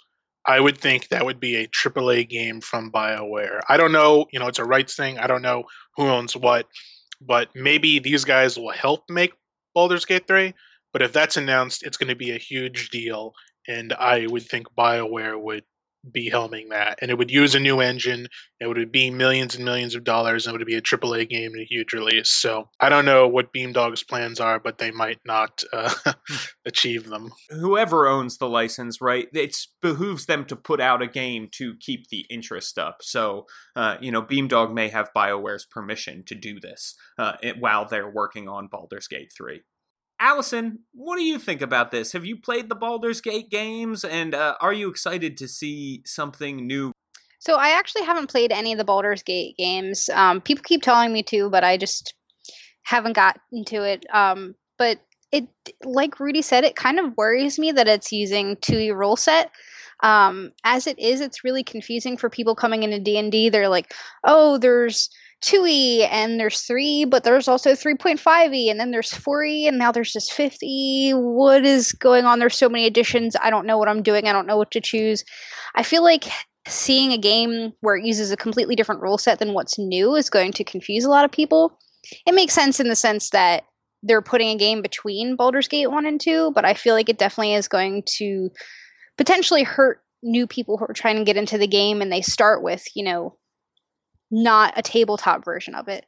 I 0.46 0.60
would 0.60 0.78
think 0.78 1.08
that 1.08 1.24
would 1.24 1.40
be 1.40 1.56
a 1.56 1.68
AAA 1.68 2.28
game 2.28 2.60
from 2.60 2.90
BioWare. 2.90 3.60
I 3.68 3.76
don't 3.76 3.92
know, 3.92 4.26
you 4.32 4.38
know, 4.38 4.46
it's 4.46 4.58
a 4.58 4.64
rights 4.64 4.94
thing. 4.94 5.18
I 5.18 5.26
don't 5.26 5.42
know 5.42 5.64
who 5.96 6.04
owns 6.08 6.36
what, 6.36 6.66
but 7.20 7.48
maybe 7.54 7.98
these 7.98 8.24
guys 8.24 8.58
will 8.58 8.72
help 8.72 9.04
make 9.08 9.32
Baldur's 9.74 10.04
Gate 10.04 10.26
3 10.26 10.52
but 10.94 11.02
if 11.02 11.12
that's 11.12 11.36
announced, 11.36 11.82
it's 11.82 11.98
going 11.98 12.08
to 12.08 12.16
be 12.16 12.30
a 12.30 12.38
huge 12.38 12.88
deal, 12.88 13.34
and 13.68 13.92
I 13.92 14.26
would 14.28 14.44
think 14.44 14.68
Bioware 14.78 15.38
would 15.38 15.64
be 16.12 16.30
helming 16.30 16.68
that, 16.68 16.98
and 17.02 17.10
it 17.10 17.18
would 17.18 17.32
use 17.32 17.56
a 17.56 17.60
new 17.60 17.80
engine. 17.80 18.28
It 18.60 18.68
would 18.68 18.92
be 18.92 19.10
millions 19.10 19.56
and 19.56 19.64
millions 19.64 19.96
of 19.96 20.04
dollars, 20.04 20.46
and 20.46 20.54
it 20.54 20.58
would 20.58 20.66
be 20.66 20.76
a 20.76 20.82
AAA 20.82 21.28
game 21.28 21.52
and 21.52 21.62
a 21.62 21.66
huge 21.66 21.92
release. 21.92 22.28
So 22.28 22.68
I 22.78 22.88
don't 22.88 23.04
know 23.04 23.26
what 23.26 23.52
Beamdog's 23.52 24.04
plans 24.04 24.38
are, 24.38 24.60
but 24.60 24.78
they 24.78 24.92
might 24.92 25.18
not 25.26 25.64
uh, 25.72 25.92
achieve 26.64 27.08
them. 27.08 27.32
Whoever 27.50 28.06
owns 28.06 28.38
the 28.38 28.48
license, 28.48 29.00
right? 29.00 29.26
It 29.32 29.56
behooves 29.82 30.26
them 30.26 30.44
to 30.46 30.56
put 30.56 30.80
out 30.80 31.02
a 31.02 31.08
game 31.08 31.48
to 31.54 31.74
keep 31.80 32.08
the 32.08 32.24
interest 32.30 32.78
up. 32.78 32.98
So 33.02 33.46
uh, 33.74 33.96
you 34.00 34.12
know, 34.12 34.22
Beamdog 34.22 34.72
may 34.72 34.88
have 34.88 35.10
Bioware's 35.16 35.66
permission 35.66 36.22
to 36.26 36.34
do 36.34 36.60
this 36.60 36.94
uh, 37.18 37.32
while 37.58 37.84
they're 37.84 38.10
working 38.10 38.48
on 38.48 38.68
Baldur's 38.68 39.08
Gate 39.08 39.32
three. 39.36 39.62
Allison, 40.20 40.80
what 40.92 41.16
do 41.16 41.24
you 41.24 41.38
think 41.38 41.60
about 41.60 41.90
this? 41.90 42.12
Have 42.12 42.24
you 42.24 42.36
played 42.36 42.68
the 42.68 42.74
Baldur's 42.74 43.20
Gate 43.20 43.50
games, 43.50 44.04
and 44.04 44.34
uh, 44.34 44.54
are 44.60 44.72
you 44.72 44.88
excited 44.88 45.36
to 45.38 45.48
see 45.48 46.02
something 46.04 46.66
new? 46.66 46.92
So 47.40 47.56
I 47.56 47.70
actually 47.70 48.04
haven't 48.04 48.30
played 48.30 48.52
any 48.52 48.72
of 48.72 48.78
the 48.78 48.84
Baldur's 48.84 49.22
Gate 49.22 49.56
games. 49.58 50.08
Um, 50.08 50.40
people 50.40 50.62
keep 50.64 50.82
telling 50.82 51.12
me 51.12 51.22
to, 51.24 51.50
but 51.50 51.62
I 51.64 51.76
just 51.76 52.14
haven't 52.84 53.14
gotten 53.14 53.64
to 53.66 53.82
it. 53.82 54.06
Um, 54.12 54.54
but 54.78 55.00
it, 55.32 55.48
like 55.82 56.20
Rudy 56.20 56.42
said, 56.42 56.64
it 56.64 56.76
kind 56.76 56.98
of 56.98 57.16
worries 57.16 57.58
me 57.58 57.72
that 57.72 57.88
it's 57.88 58.12
using 58.12 58.56
2e 58.56 58.94
rule 58.96 59.16
set. 59.16 59.50
Um, 60.00 60.52
as 60.64 60.86
it 60.86 60.98
is, 60.98 61.20
it's 61.20 61.44
really 61.44 61.62
confusing 61.62 62.16
for 62.16 62.30
people 62.30 62.54
coming 62.54 62.82
into 62.82 62.98
D 62.98 63.18
and 63.18 63.32
D. 63.32 63.48
They're 63.48 63.68
like, 63.68 63.94
"Oh, 64.22 64.58
there's 64.58 65.08
2e 65.44 66.08
and 66.10 66.40
there's 66.40 66.62
3 66.62 67.04
but 67.04 67.22
there's 67.22 67.48
also 67.48 67.72
3.5e 67.72 68.70
and 68.70 68.80
then 68.80 68.90
there's 68.90 69.12
4e 69.12 69.68
and 69.68 69.78
now 69.78 69.92
there's 69.92 70.12
just 70.12 70.32
50 70.32 71.12
what 71.12 71.64
is 71.64 71.92
going 71.92 72.24
on? 72.24 72.38
There's 72.38 72.56
so 72.56 72.68
many 72.68 72.86
additions. 72.86 73.36
I 73.42 73.50
don't 73.50 73.66
know 73.66 73.76
what 73.76 73.88
i'm 73.88 74.02
doing. 74.02 74.26
I 74.26 74.32
don't 74.32 74.46
know 74.46 74.56
what 74.56 74.70
to 74.72 74.80
choose. 74.80 75.24
I 75.74 75.82
feel 75.82 76.02
like 76.02 76.24
seeing 76.66 77.12
a 77.12 77.18
game 77.18 77.72
where 77.80 77.96
it 77.96 78.06
uses 78.06 78.32
a 78.32 78.36
completely 78.38 78.74
different 78.74 79.02
rule 79.02 79.18
set 79.18 79.38
than 79.38 79.52
what's 79.52 79.78
new 79.78 80.14
is 80.14 80.30
going 80.30 80.52
to 80.52 80.64
confuse 80.64 81.04
a 81.04 81.10
lot 81.10 81.26
of 81.26 81.30
people. 81.30 81.78
It 82.26 82.34
makes 82.34 82.54
sense 82.54 82.80
in 82.80 82.88
the 82.88 82.96
sense 82.96 83.30
that 83.30 83.64
they're 84.02 84.22
putting 84.22 84.48
a 84.48 84.58
game 84.58 84.82
between 84.82 85.36
Baldur's 85.36 85.68
Gate 85.68 85.90
1 85.90 86.06
and 86.06 86.20
2 86.20 86.52
but 86.54 86.64
i 86.64 86.74
feel 86.74 86.94
like 86.94 87.08
it 87.08 87.18
definitely 87.18 87.54
is 87.54 87.68
going 87.68 88.02
to 88.06 88.50
potentially 89.16 89.62
hurt 89.62 90.02
new 90.22 90.46
people 90.46 90.76
who 90.76 90.84
are 90.84 90.94
trying 90.94 91.16
to 91.16 91.24
get 91.24 91.36
into 91.36 91.58
the 91.58 91.66
game 91.66 92.00
and 92.00 92.12
they 92.12 92.22
start 92.22 92.62
with 92.62 92.84
you 92.94 93.04
know 93.04 93.36
not 94.34 94.74
a 94.76 94.82
tabletop 94.82 95.44
version 95.44 95.74
of 95.74 95.88
it. 95.88 96.06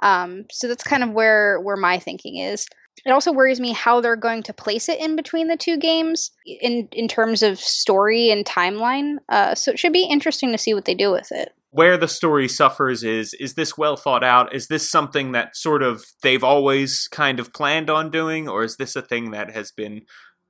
Um, 0.00 0.44
so 0.50 0.68
that's 0.68 0.84
kind 0.84 1.02
of 1.02 1.10
where 1.10 1.60
where 1.60 1.76
my 1.76 1.98
thinking 1.98 2.36
is. 2.36 2.66
It 3.06 3.10
also 3.10 3.32
worries 3.32 3.60
me 3.60 3.72
how 3.72 4.00
they're 4.00 4.16
going 4.16 4.42
to 4.44 4.52
place 4.52 4.88
it 4.88 5.00
in 5.00 5.14
between 5.14 5.48
the 5.48 5.56
two 5.56 5.76
games 5.76 6.30
in 6.44 6.88
in 6.92 7.08
terms 7.08 7.42
of 7.42 7.58
story 7.58 8.30
and 8.30 8.44
timeline. 8.44 9.16
Uh, 9.28 9.54
so 9.54 9.70
it 9.70 9.78
should 9.78 9.92
be 9.92 10.04
interesting 10.04 10.52
to 10.52 10.58
see 10.58 10.74
what 10.74 10.84
they 10.84 10.94
do 10.94 11.12
with 11.12 11.30
it. 11.30 11.52
Where 11.70 11.96
the 11.96 12.08
story 12.08 12.48
suffers 12.48 13.04
is 13.04 13.34
is 13.34 13.54
this 13.54 13.78
well 13.78 13.96
thought 13.96 14.24
out? 14.24 14.54
Is 14.54 14.68
this 14.68 14.90
something 14.90 15.32
that 15.32 15.56
sort 15.56 15.82
of 15.82 16.04
they've 16.22 16.44
always 16.44 17.08
kind 17.08 17.38
of 17.38 17.52
planned 17.52 17.90
on 17.90 18.10
doing, 18.10 18.48
or 18.48 18.64
is 18.64 18.76
this 18.76 18.96
a 18.96 19.02
thing 19.02 19.30
that 19.30 19.52
has 19.52 19.70
been 19.70 20.02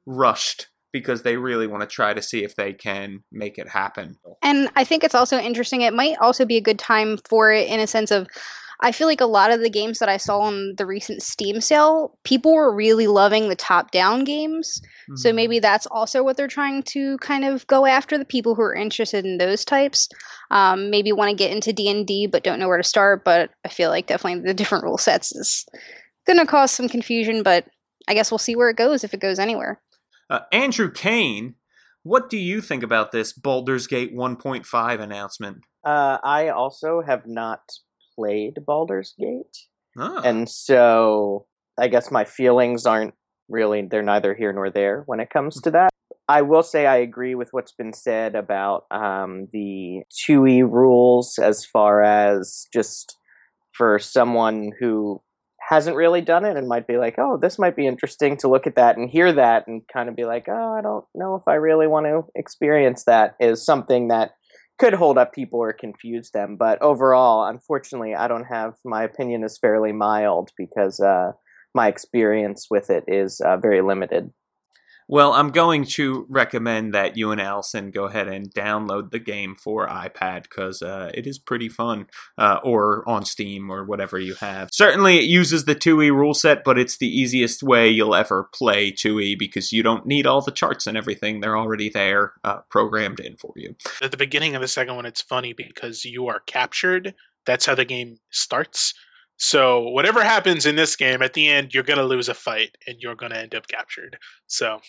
rushed 0.07 0.69
because 0.93 1.23
they 1.23 1.37
really 1.37 1.67
want 1.67 1.83
to 1.83 1.87
try 1.87 2.15
to 2.15 2.23
see 2.23 2.45
if 2.45 2.57
they 2.57 2.73
can 2.73 3.23
make 3.31 3.59
it 3.59 3.69
happen. 3.69 4.17
And 4.43 4.71
I 4.77 4.85
think 4.85 5.05
it's 5.05 5.15
also 5.15 5.39
interesting. 5.39 5.83
It 5.83 5.95
might 5.95 6.17
also 6.19 6.45
be 6.45 6.57
a 6.57 6.63
good 6.63 6.79
time 6.79 7.19
for 7.29 7.53
it 7.53 7.69
in 7.69 7.81
a 7.81 7.87
sense 7.87 8.11
of 8.11 8.27
I 8.81 8.93
feel 8.93 9.09
like 9.09 9.21
a 9.21 9.27
lot 9.27 9.51
of 9.51 9.61
the 9.61 9.71
games 9.71 9.99
that 9.99 10.09
I 10.09 10.19
saw 10.19 10.39
on 10.41 10.75
the 10.77 10.87
recent 10.87 11.21
Steam 11.21 11.61
sale, 11.61 12.17
people 12.23 12.55
were 12.55 12.73
really 12.73 13.09
loving 13.09 13.49
the 13.49 13.57
top 13.57 13.91
down 13.91 14.23
games. 14.23 14.81
Mm-hmm. 14.81 15.17
So 15.17 15.33
maybe 15.33 15.59
that's 15.59 15.87
also 15.87 16.23
what 16.23 16.37
they're 16.37 16.47
trying 16.47 16.85
to 16.85 17.19
kind 17.19 17.45
of 17.45 17.67
go 17.67 17.87
after 17.87 18.17
the 18.17 18.25
people 18.25 18.55
who 18.55 18.63
are 18.63 18.75
interested 18.75 19.25
in 19.25 19.39
those 19.39 19.65
types. 19.65 20.09
Um, 20.53 20.91
maybe 20.91 21.11
want 21.11 21.31
to 21.31 21.37
get 21.37 21.51
into 21.51 21.73
D&D 21.73 22.29
but 22.29 22.45
don't 22.45 22.61
know 22.61 22.69
where 22.69 22.79
to 22.79 22.85
start, 22.85 23.25
but 23.25 23.51
I 23.65 23.69
feel 23.69 23.91
like 23.91 24.07
definitely 24.07 24.47
the 24.47 24.55
different 24.55 24.85
rule 24.85 24.99
sets 24.99 25.35
is 25.35 25.67
going 26.27 26.39
to 26.39 26.47
cause 26.47 26.71
some 26.71 26.89
confusion, 26.89 27.43
but 27.43 27.67
I 28.07 28.15
guess 28.15 28.31
we'll 28.31 28.39
see 28.39 28.55
where 28.55 28.71
it 28.71 28.77
goes 28.77 29.03
if 29.03 29.13
it 29.13 29.21
goes 29.21 29.41
anywhere. 29.41 29.81
Uh, 30.31 30.41
Andrew 30.53 30.91
Kane, 30.91 31.55
what 32.03 32.29
do 32.29 32.37
you 32.37 32.61
think 32.61 32.83
about 32.83 33.13
this 33.13 33.33
Baldur's 33.33 33.87
Gate 33.87 34.15
1.5 34.15 35.01
announcement? 35.01 35.59
Uh, 35.85 36.19
I 36.23 36.49
also 36.49 37.03
have 37.07 37.27
not 37.27 37.61
played 38.15 38.59
Baldur's 38.67 39.15
Gate. 39.19 39.57
Oh. 39.99 40.21
And 40.23 40.49
so 40.49 41.47
I 41.79 41.89
guess 41.89 42.11
my 42.11 42.25
feelings 42.25 42.87
aren't 42.87 43.15
really, 43.49 43.87
they're 43.91 44.03
neither 44.03 44.35
here 44.35 44.53
nor 44.53 44.71
there 44.71 45.03
when 45.07 45.21
it 45.21 45.31
comes 45.31 45.61
to 45.63 45.71
that. 45.71 45.91
I 46.29 46.43
will 46.43 46.63
say 46.63 46.87
I 46.87 46.97
agree 46.97 47.35
with 47.35 47.49
what's 47.53 47.73
been 47.73 47.95
said 47.95 48.35
about 48.35 48.85
um, 48.91 49.49
the 49.51 50.03
2E 50.29 50.71
rules 50.71 51.39
as 51.39 51.65
far 51.65 52.03
as 52.03 52.67
just 52.73 53.17
for 53.73 53.99
someone 53.99 54.73
who 54.79 55.23
hasn't 55.69 55.97
really 55.97 56.23
done 56.23 56.47
it 56.47 56.57
and 56.57 56.67
might 56.67 56.87
be 56.87 56.97
like, 56.97 57.17
oh, 57.19 57.37
this 57.37 57.59
might 57.59 57.77
be 57.77 57.87
interesting 57.87 58.39
to 58.39 58.49
look 58.49 58.67
at 58.67 58.77
that 58.77 58.97
and 58.97 59.11
hear 59.11 59.31
that 59.35 59.67
and 59.67 59.83
kind 59.93 60.09
of 60.09 60.17
be 60.17 60.25
like, 60.25 60.47
oh, 60.49 60.75
I 60.79 60.81
don't 60.81 61.05
know 61.15 61.35
if 61.35 61.43
I 61.47 61.55
really 61.55 61.87
want 61.87 62.07
to 62.07 62.23
experience 62.35 63.05
that 63.05 63.35
is 63.39 63.67
something 63.67 64.09
that 64.09 64.31
could 64.79 64.95
hold 64.95 65.19
up 65.19 65.35
people 65.35 65.61
or 65.61 65.75
confuse 65.75 66.31
them. 66.31 66.57
But 66.59 66.81
overall, 66.81 67.47
unfortunately, 67.47 68.15
I 68.15 68.29
don't 68.29 68.47
have 68.47 68.77
my 68.83 69.03
opinion 69.03 69.45
is 69.45 69.59
fairly 69.59 69.93
mild 69.93 70.53
because 70.57 71.01
uh, 71.01 71.33
my 71.75 71.89
experience 71.89 72.69
with 72.71 72.89
it 72.89 73.05
is 73.07 73.39
uh, 73.45 73.59
very 73.59 73.83
limited. 73.83 74.31
Well, 75.11 75.33
I'm 75.33 75.51
going 75.53 75.85
to 75.87 76.27
recommend 76.29 76.93
that 76.93 77.17
you 77.17 77.31
and 77.31 77.41
Allison 77.41 77.91
go 77.91 78.05
ahead 78.05 78.29
and 78.29 78.53
download 78.53 79.11
the 79.11 79.19
game 79.19 79.55
for 79.55 79.89
iPad 79.89 80.43
because 80.43 80.83
uh, 80.83 81.11
it 81.15 81.27
is 81.27 81.39
pretty 81.39 81.71
fun, 81.71 82.09
uh, 82.37 82.61
or 82.63 83.09
on 83.09 83.25
Steam 83.25 83.71
or 83.71 83.85
whatever 83.85 84.19
you 84.19 84.35
have. 84.35 84.69
Certainly, 84.71 85.19
it 85.19 85.25
uses 85.25 85.65
the 85.65 85.75
2e 85.75 86.13
rule 86.13 86.35
set, 86.35 86.63
but 86.63 86.79
it's 86.79 86.99
the 86.99 87.09
easiest 87.09 87.63
way 87.63 87.89
you'll 87.89 88.15
ever 88.15 88.51
play 88.53 88.93
2e 88.93 89.39
because 89.39 89.73
you 89.73 89.83
don't 89.83 90.05
need 90.05 90.27
all 90.27 90.43
the 90.43 90.51
charts 90.51 90.87
and 90.87 90.99
everything. 90.99 91.41
They're 91.41 91.57
already 91.57 91.89
there, 91.89 92.35
uh, 92.45 92.59
programmed 92.69 93.21
in 93.21 93.39
for 93.39 93.55
you. 93.57 93.77
At 94.03 94.11
the 94.11 94.19
beginning 94.19 94.57
of 94.57 94.61
the 94.61 94.69
second 94.69 94.95
one, 94.95 95.07
it's 95.07 95.23
funny 95.23 95.55
because 95.55 96.05
you 96.05 96.27
are 96.29 96.41
captured. 96.41 97.15
That's 97.47 97.65
how 97.65 97.75
the 97.75 97.87
game 97.87 98.19
starts. 98.29 98.93
So 99.39 99.89
whatever 99.89 100.23
happens 100.23 100.67
in 100.67 100.75
this 100.75 100.97
game, 100.97 101.23
at 101.23 101.33
the 101.33 101.49
end, 101.49 101.73
you're 101.73 101.85
gonna 101.85 102.03
lose 102.03 102.29
a 102.29 102.35
fight 102.35 102.77
and 102.87 102.97
you're 102.99 103.15
gonna 103.15 103.37
end 103.37 103.55
up 103.55 103.69
captured. 103.69 104.19
So 104.49 104.81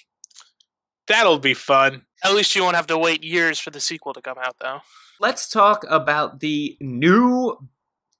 that'll 1.09 1.39
be 1.39 1.53
fun. 1.53 2.03
At 2.23 2.33
least 2.33 2.55
you 2.55 2.63
won't 2.63 2.77
have 2.77 2.87
to 2.87 2.97
wait 2.97 3.23
years 3.23 3.59
for 3.59 3.71
the 3.71 3.81
sequel 3.81 4.13
to 4.13 4.21
come 4.21 4.37
out, 4.41 4.55
though. 4.61 4.79
Let's 5.19 5.49
talk 5.49 5.85
about 5.89 6.39
the 6.39 6.77
new 6.79 7.57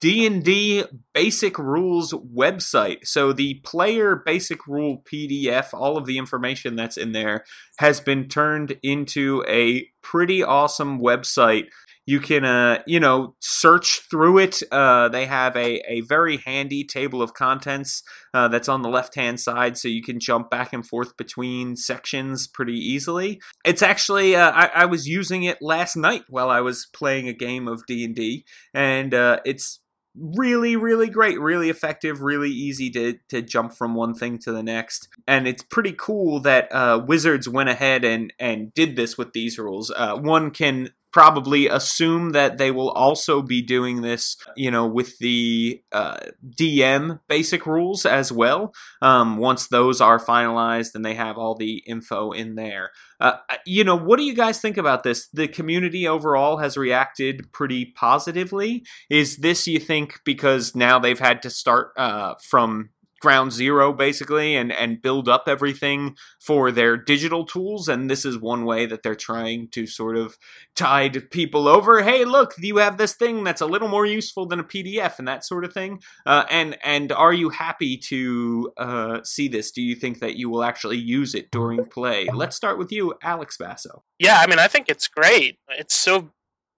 D&D 0.00 0.84
Basic 1.12 1.58
Rules 1.58 2.12
website. 2.12 3.06
So 3.06 3.32
the 3.32 3.54
player 3.64 4.16
basic 4.16 4.66
rule 4.66 5.02
PDF, 5.10 5.72
all 5.72 5.96
of 5.96 6.06
the 6.06 6.18
information 6.18 6.76
that's 6.76 6.96
in 6.96 7.12
there 7.12 7.44
has 7.78 8.00
been 8.00 8.28
turned 8.28 8.78
into 8.82 9.44
a 9.46 9.88
pretty 10.02 10.42
awesome 10.42 11.00
website 11.00 11.66
You 12.10 12.18
can, 12.18 12.44
uh, 12.44 12.82
you 12.88 12.98
know, 12.98 13.36
search 13.38 14.00
through 14.10 14.38
it. 14.38 14.64
Uh, 14.72 15.08
they 15.08 15.26
have 15.26 15.54
a, 15.54 15.80
a 15.88 16.00
very 16.00 16.38
handy 16.38 16.82
table 16.82 17.22
of 17.22 17.34
contents 17.34 18.02
uh, 18.34 18.48
that's 18.48 18.68
on 18.68 18.82
the 18.82 18.88
left 18.88 19.14
hand 19.14 19.38
side, 19.38 19.78
so 19.78 19.86
you 19.86 20.02
can 20.02 20.18
jump 20.18 20.50
back 20.50 20.72
and 20.72 20.84
forth 20.84 21.16
between 21.16 21.76
sections 21.76 22.48
pretty 22.48 22.76
easily. 22.76 23.40
It's 23.64 23.80
actually 23.80 24.34
uh, 24.34 24.50
I, 24.50 24.70
I 24.74 24.84
was 24.86 25.06
using 25.06 25.44
it 25.44 25.58
last 25.60 25.94
night 25.94 26.24
while 26.28 26.50
I 26.50 26.62
was 26.62 26.88
playing 26.92 27.28
a 27.28 27.32
game 27.32 27.68
of 27.68 27.86
D 27.86 28.04
and 28.04 28.16
D, 28.16 28.44
and 28.74 29.14
uh, 29.14 29.38
it's 29.44 29.78
really 30.16 30.74
really 30.74 31.08
great 31.08 31.40
really 31.40 31.70
effective 31.70 32.20
really 32.20 32.50
easy 32.50 32.90
to 32.90 33.16
to 33.28 33.40
jump 33.40 33.72
from 33.72 33.94
one 33.94 34.12
thing 34.12 34.38
to 34.38 34.50
the 34.50 34.62
next 34.62 35.08
and 35.28 35.46
it's 35.46 35.62
pretty 35.62 35.94
cool 35.96 36.40
that 36.40 36.70
uh, 36.72 37.00
wizards 37.06 37.48
went 37.48 37.68
ahead 37.68 38.04
and 38.04 38.32
and 38.40 38.74
did 38.74 38.96
this 38.96 39.16
with 39.16 39.32
these 39.32 39.56
rules 39.56 39.92
uh, 39.92 40.16
one 40.16 40.50
can 40.50 40.90
probably 41.12 41.66
assume 41.66 42.30
that 42.30 42.58
they 42.58 42.70
will 42.70 42.90
also 42.90 43.42
be 43.42 43.62
doing 43.62 44.02
this, 44.02 44.36
you 44.56 44.70
know, 44.70 44.86
with 44.86 45.18
the 45.18 45.82
uh, 45.92 46.18
DM 46.48 47.20
basic 47.28 47.66
rules 47.66 48.06
as 48.06 48.30
well. 48.30 48.72
Um, 49.02 49.36
once 49.36 49.68
those 49.68 50.00
are 50.00 50.18
finalized 50.18 50.94
and 50.94 51.04
they 51.04 51.14
have 51.14 51.36
all 51.36 51.54
the 51.54 51.82
info 51.86 52.32
in 52.32 52.54
there. 52.54 52.90
Uh, 53.20 53.36
you 53.66 53.84
know, 53.84 53.96
what 53.96 54.18
do 54.18 54.24
you 54.24 54.34
guys 54.34 54.60
think 54.60 54.76
about 54.76 55.02
this? 55.02 55.28
The 55.28 55.48
community 55.48 56.06
overall 56.06 56.58
has 56.58 56.76
reacted 56.76 57.52
pretty 57.52 57.86
positively. 57.86 58.84
Is 59.10 59.38
this, 59.38 59.66
you 59.66 59.78
think, 59.78 60.20
because 60.24 60.74
now 60.74 60.98
they've 60.98 61.18
had 61.18 61.42
to 61.42 61.50
start 61.50 61.92
uh, 61.96 62.34
from 62.48 62.90
ground 63.20 63.52
zero 63.52 63.92
basically 63.92 64.56
and 64.56 64.72
and 64.72 65.02
build 65.02 65.28
up 65.28 65.44
everything 65.46 66.16
for 66.40 66.72
their 66.72 66.96
digital 66.96 67.44
tools 67.44 67.88
and 67.88 68.10
this 68.10 68.24
is 68.24 68.38
one 68.38 68.64
way 68.64 68.86
that 68.86 69.02
they're 69.02 69.14
trying 69.14 69.68
to 69.68 69.86
sort 69.86 70.16
of 70.16 70.36
tide 70.74 71.30
people 71.30 71.68
over 71.68 72.02
hey 72.02 72.24
look 72.24 72.54
you 72.58 72.78
have 72.78 72.96
this 72.96 73.14
thing 73.14 73.44
that's 73.44 73.60
a 73.60 73.66
little 73.66 73.88
more 73.88 74.06
useful 74.06 74.46
than 74.46 74.60
a 74.60 74.64
pdf 74.64 75.18
and 75.18 75.28
that 75.28 75.44
sort 75.44 75.64
of 75.64 75.72
thing. 75.72 76.00
Uh, 76.26 76.44
and 76.50 76.76
and 76.82 77.12
are 77.12 77.32
you 77.32 77.50
happy 77.50 77.96
to 77.96 78.72
uh, 78.76 79.20
see 79.22 79.48
this? 79.48 79.70
Do 79.70 79.82
you 79.82 79.94
think 79.94 80.20
that 80.20 80.36
you 80.36 80.48
will 80.50 80.64
actually 80.64 80.98
use 80.98 81.34
it 81.34 81.50
during 81.50 81.84
play? 81.84 82.28
Let's 82.32 82.56
start 82.56 82.78
with 82.78 82.92
you 82.92 83.14
alex 83.22 83.56
basso. 83.56 84.02
Yeah 84.18 84.38
i 84.38 84.46
mean 84.46 84.58
i 84.58 84.68
think 84.68 84.88
it's 84.88 85.08
great. 85.08 85.58
It's 85.68 85.94
so 85.94 86.30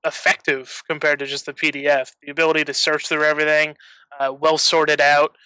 effective 0.05 0.83
compared 0.89 1.21
to 1.21 1.27
just 1.27 1.47
the 1.47 1.53
pdf 1.53 2.11
the 2.23 2.31
ability 2.33 2.65
to 2.65 2.75
search 2.75 3.07
through 3.07 3.23
everything 3.23 3.77
uh, 4.19 4.33
well 4.33 4.59
sorted 4.59 5.01
out 5.01 5.37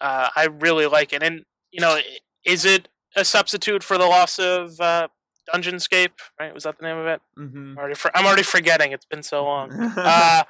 uh, 0.00 0.30
I 0.34 0.44
really 0.46 0.86
like 0.86 1.12
it. 1.12 1.22
And 1.22 1.44
you 1.70 1.80
know, 1.80 1.98
is 2.44 2.64
it 2.64 2.88
a 3.16 3.24
substitute 3.24 3.82
for 3.82 3.98
the 3.98 4.06
loss 4.06 4.38
of 4.38 4.80
uh, 4.80 5.08
Dungeonscape? 5.52 6.12
Right? 6.38 6.54
Was 6.54 6.64
that 6.64 6.78
the 6.78 6.84
name 6.84 6.96
of 6.96 7.06
it? 7.06 7.20
mm-hmm. 7.38 7.72
I'm 7.72 7.78
already, 7.78 7.94
for, 7.94 8.16
I'm 8.16 8.26
already 8.26 8.42
forgetting. 8.42 8.92
It's 8.92 9.06
been 9.06 9.22
so 9.22 9.44
long. 9.44 9.92
Uh, 9.96 10.44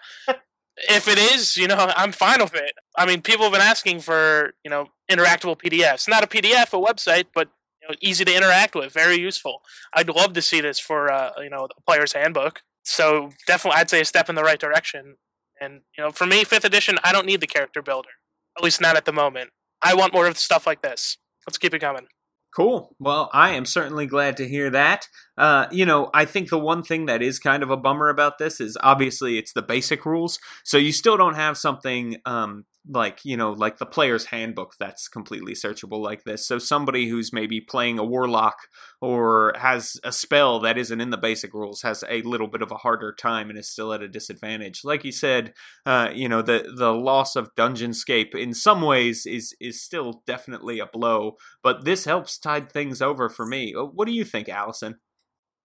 if 0.88 1.08
it 1.08 1.16
is, 1.16 1.56
you 1.56 1.66
know, 1.66 1.90
I'm 1.96 2.12
fine 2.12 2.40
with 2.40 2.54
it. 2.54 2.72
I 2.98 3.06
mean, 3.06 3.22
people 3.22 3.44
have 3.44 3.52
been 3.52 3.62
asking 3.62 4.00
for 4.00 4.52
you 4.64 4.70
know 4.70 4.88
interactable 5.10 5.58
PDFs. 5.58 6.08
Not 6.08 6.22
a 6.22 6.26
PDF, 6.26 6.72
a 6.72 6.92
website, 6.92 7.26
but 7.34 7.48
you 7.80 7.88
know, 7.88 7.94
easy 8.00 8.24
to 8.24 8.36
interact 8.36 8.74
with, 8.74 8.92
very 8.92 9.18
useful. 9.18 9.62
I'd 9.94 10.08
love 10.08 10.32
to 10.34 10.42
see 10.42 10.60
this 10.60 10.78
for 10.78 11.10
uh, 11.10 11.30
you 11.38 11.50
know 11.50 11.66
the 11.66 11.80
player's 11.86 12.12
handbook. 12.12 12.60
So 12.82 13.30
definitely, 13.46 13.80
I'd 13.80 13.90
say 13.90 14.00
a 14.00 14.04
step 14.04 14.28
in 14.28 14.34
the 14.34 14.44
right 14.44 14.58
direction. 14.58 15.16
And 15.60 15.80
you 15.96 16.04
know, 16.04 16.10
for 16.10 16.26
me, 16.26 16.44
fifth 16.44 16.64
edition, 16.64 16.98
I 17.02 17.12
don't 17.12 17.26
need 17.26 17.40
the 17.40 17.46
character 17.46 17.80
builder. 17.80 18.10
At 18.56 18.64
least 18.64 18.80
not 18.80 18.96
at 18.96 19.04
the 19.04 19.12
moment. 19.12 19.50
I 19.82 19.94
want 19.94 20.12
more 20.12 20.26
of 20.26 20.38
stuff 20.38 20.66
like 20.66 20.82
this. 20.82 21.18
Let's 21.46 21.58
keep 21.58 21.74
it 21.74 21.80
coming. 21.80 22.06
Cool. 22.54 22.96
Well, 22.98 23.28
I 23.34 23.50
am 23.50 23.66
certainly 23.66 24.06
glad 24.06 24.38
to 24.38 24.48
hear 24.48 24.70
that. 24.70 25.08
Uh, 25.36 25.66
you 25.70 25.84
know, 25.84 26.08
I 26.14 26.24
think 26.24 26.48
the 26.48 26.58
one 26.58 26.82
thing 26.82 27.04
that 27.04 27.20
is 27.20 27.38
kind 27.38 27.62
of 27.62 27.70
a 27.70 27.76
bummer 27.76 28.08
about 28.08 28.38
this 28.38 28.62
is 28.62 28.78
obviously 28.82 29.36
it's 29.36 29.52
the 29.52 29.60
basic 29.60 30.06
rules, 30.06 30.38
so 30.64 30.78
you 30.78 30.90
still 30.90 31.18
don't 31.18 31.34
have 31.34 31.58
something 31.58 32.16
um, 32.24 32.64
like 32.88 33.20
you 33.24 33.36
know 33.36 33.52
like 33.52 33.78
the 33.78 33.86
player's 33.86 34.26
handbook 34.26 34.74
that's 34.78 35.08
completely 35.08 35.54
searchable 35.54 36.00
like 36.00 36.24
this. 36.24 36.46
So 36.46 36.58
somebody 36.58 37.08
who's 37.08 37.32
maybe 37.32 37.60
playing 37.60 37.98
a 37.98 38.04
warlock 38.04 38.56
or 39.00 39.54
has 39.58 39.98
a 40.04 40.12
spell 40.12 40.60
that 40.60 40.78
isn't 40.78 41.00
in 41.00 41.10
the 41.10 41.16
basic 41.16 41.52
rules 41.52 41.82
has 41.82 42.04
a 42.08 42.22
little 42.22 42.46
bit 42.46 42.62
of 42.62 42.70
a 42.70 42.76
harder 42.76 43.12
time 43.12 43.50
and 43.50 43.58
is 43.58 43.70
still 43.70 43.92
at 43.92 44.02
a 44.02 44.08
disadvantage. 44.08 44.82
Like 44.84 45.04
you 45.04 45.12
said 45.12 45.54
uh, 45.84 46.10
you 46.14 46.28
know 46.28 46.42
the 46.42 46.72
the 46.76 46.92
loss 46.92 47.36
of 47.36 47.54
dungeonscape 47.56 48.34
in 48.34 48.54
some 48.54 48.82
ways 48.82 49.26
is 49.26 49.54
is 49.60 49.82
still 49.82 50.22
definitely 50.26 50.78
a 50.78 50.86
blow 50.86 51.36
but 51.62 51.84
this 51.84 52.04
helps 52.04 52.38
tide 52.38 52.70
things 52.70 53.02
over 53.02 53.28
for 53.28 53.46
me. 53.46 53.74
Uh, 53.74 53.84
what 53.84 54.06
do 54.06 54.12
you 54.12 54.24
think 54.24 54.48
allison? 54.48 54.96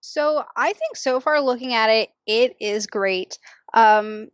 So 0.04 0.44
i 0.56 0.74
think 0.74 0.96
so 0.96 1.20
far 1.20 1.40
looking 1.42 1.74
at 1.74 1.90
it 1.90 2.10
it 2.26 2.56
is 2.60 2.88
great. 2.88 3.38
Um 3.74 4.30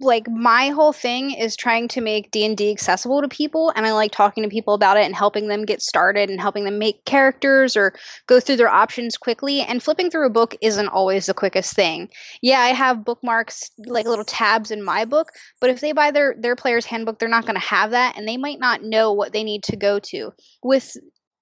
like 0.00 0.28
my 0.28 0.68
whole 0.68 0.92
thing 0.92 1.30
is 1.30 1.56
trying 1.56 1.88
to 1.88 2.02
make 2.02 2.30
D&D 2.30 2.70
accessible 2.70 3.22
to 3.22 3.28
people 3.28 3.72
and 3.74 3.86
I 3.86 3.92
like 3.92 4.12
talking 4.12 4.42
to 4.42 4.48
people 4.48 4.74
about 4.74 4.98
it 4.98 5.06
and 5.06 5.16
helping 5.16 5.48
them 5.48 5.64
get 5.64 5.80
started 5.80 6.28
and 6.28 6.38
helping 6.38 6.64
them 6.64 6.78
make 6.78 7.04
characters 7.06 7.76
or 7.76 7.94
go 8.26 8.38
through 8.38 8.56
their 8.56 8.68
options 8.68 9.16
quickly 9.16 9.62
and 9.62 9.82
flipping 9.82 10.10
through 10.10 10.26
a 10.26 10.30
book 10.30 10.54
isn't 10.60 10.88
always 10.88 11.26
the 11.26 11.34
quickest 11.34 11.74
thing. 11.74 12.10
Yeah, 12.42 12.60
I 12.60 12.68
have 12.68 13.06
bookmarks 13.06 13.70
like 13.86 14.06
little 14.06 14.24
tabs 14.24 14.70
in 14.70 14.82
my 14.82 15.06
book, 15.06 15.30
but 15.62 15.70
if 15.70 15.80
they 15.80 15.92
buy 15.92 16.10
their 16.10 16.34
their 16.38 16.56
player's 16.56 16.84
handbook, 16.84 17.18
they're 17.18 17.28
not 17.28 17.46
going 17.46 17.58
to 17.58 17.66
have 17.66 17.90
that 17.92 18.18
and 18.18 18.28
they 18.28 18.36
might 18.36 18.60
not 18.60 18.82
know 18.82 19.12
what 19.12 19.32
they 19.32 19.44
need 19.44 19.62
to 19.64 19.76
go 19.76 19.98
to. 20.00 20.32
With 20.62 20.94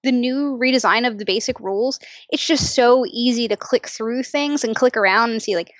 the 0.03 0.13
new 0.13 0.57
redesign 0.61 1.05
of 1.05 1.17
the 1.17 1.25
basic 1.25 1.59
rules, 1.59 1.99
it's 2.29 2.45
just 2.45 2.73
so 2.73 3.05
easy 3.07 3.49
to 3.49 3.57
click 3.57 3.87
through 3.87 4.23
things 4.23 4.63
and 4.63 4.75
click 4.75 4.95
around 4.95 5.31
and 5.31 5.43
see 5.43 5.57
like 5.57 5.73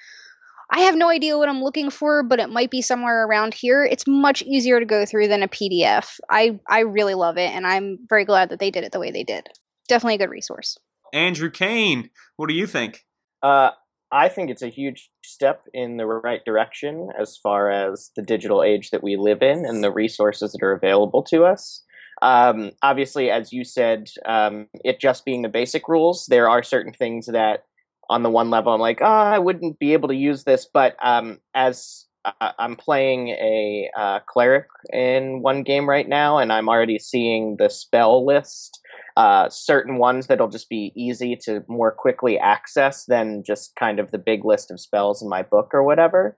I 0.69 0.79
have 0.81 0.95
no 0.95 1.09
idea 1.09 1.37
what 1.37 1.49
I'm 1.49 1.61
looking 1.63 1.89
for, 1.89 2.23
but 2.23 2.39
it 2.39 2.49
might 2.49 2.71
be 2.71 2.81
somewhere 2.81 3.25
around 3.27 3.53
here. 3.53 3.83
It's 3.83 4.05
much 4.07 4.41
easier 4.43 4.79
to 4.79 4.85
go 4.85 5.05
through 5.05 5.27
than 5.27 5.43
a 5.43 5.47
PDF. 5.47 6.19
I 6.29 6.59
I 6.67 6.79
really 6.79 7.13
love 7.13 7.37
it, 7.37 7.51
and 7.51 7.65
I'm 7.67 7.99
very 8.09 8.25
glad 8.25 8.49
that 8.49 8.59
they 8.59 8.71
did 8.71 8.83
it 8.83 8.91
the 8.91 8.99
way 8.99 9.11
they 9.11 9.23
did. 9.23 9.47
Definitely 9.87 10.15
a 10.15 10.17
good 10.19 10.31
resource. 10.31 10.77
andrew 11.13 11.49
kane 11.51 12.09
what 12.35 12.49
do 12.49 12.55
you 12.55 12.67
think 12.67 13.05
Uh, 13.43 13.69
I 14.11 14.29
think 14.29 14.49
it's 14.49 14.61
a 14.61 14.69
huge 14.69 15.09
step 15.23 15.65
in 15.73 15.97
the 15.97 16.05
right 16.05 16.43
direction 16.45 17.09
as 17.19 17.37
far 17.37 17.69
as 17.69 18.11
the 18.15 18.21
digital 18.21 18.63
age 18.63 18.89
that 18.91 19.03
we 19.03 19.17
live 19.17 19.41
in 19.41 19.65
and 19.65 19.83
the 19.83 19.91
resources 19.91 20.51
that 20.53 20.63
are 20.63 20.71
available 20.71 21.21
to 21.23 21.43
us. 21.45 21.83
Um, 22.21 22.71
obviously, 22.81 23.29
as 23.29 23.51
you 23.51 23.63
said, 23.65 24.09
um, 24.25 24.67
it 24.85 24.99
just 24.99 25.25
being 25.25 25.41
the 25.41 25.49
basic 25.49 25.87
rules, 25.89 26.27
there 26.27 26.49
are 26.49 26.63
certain 26.63 26.93
things 26.93 27.25
that, 27.27 27.65
on 28.09 28.23
the 28.23 28.29
one 28.29 28.49
level, 28.49 28.73
I'm 28.73 28.79
like, 28.79 29.01
oh, 29.01 29.05
I 29.05 29.39
wouldn't 29.39 29.79
be 29.79 29.93
able 29.93 30.09
to 30.09 30.15
use 30.15 30.43
this. 30.43 30.67
But 30.71 30.95
um, 31.01 31.39
as 31.53 32.05
I'm 32.39 32.75
playing 32.75 33.29
a 33.29 33.89
uh, 33.97 34.19
cleric 34.27 34.67
in 34.91 35.41
one 35.41 35.63
game 35.63 35.87
right 35.87 36.07
now, 36.07 36.37
and 36.37 36.51
I'm 36.51 36.69
already 36.69 36.99
seeing 36.99 37.57
the 37.57 37.69
spell 37.69 38.25
list 38.25 38.79
uh, 39.17 39.49
certain 39.49 39.97
ones 39.97 40.27
that'll 40.27 40.49
just 40.49 40.69
be 40.69 40.91
easy 40.95 41.37
to 41.43 41.63
more 41.67 41.91
quickly 41.91 42.37
access 42.37 43.05
than 43.05 43.43
just 43.45 43.75
kind 43.75 43.99
of 43.99 44.11
the 44.11 44.17
big 44.17 44.43
list 44.43 44.71
of 44.71 44.79
spells 44.79 45.21
in 45.21 45.29
my 45.29 45.41
book 45.41 45.71
or 45.73 45.83
whatever. 45.83 46.37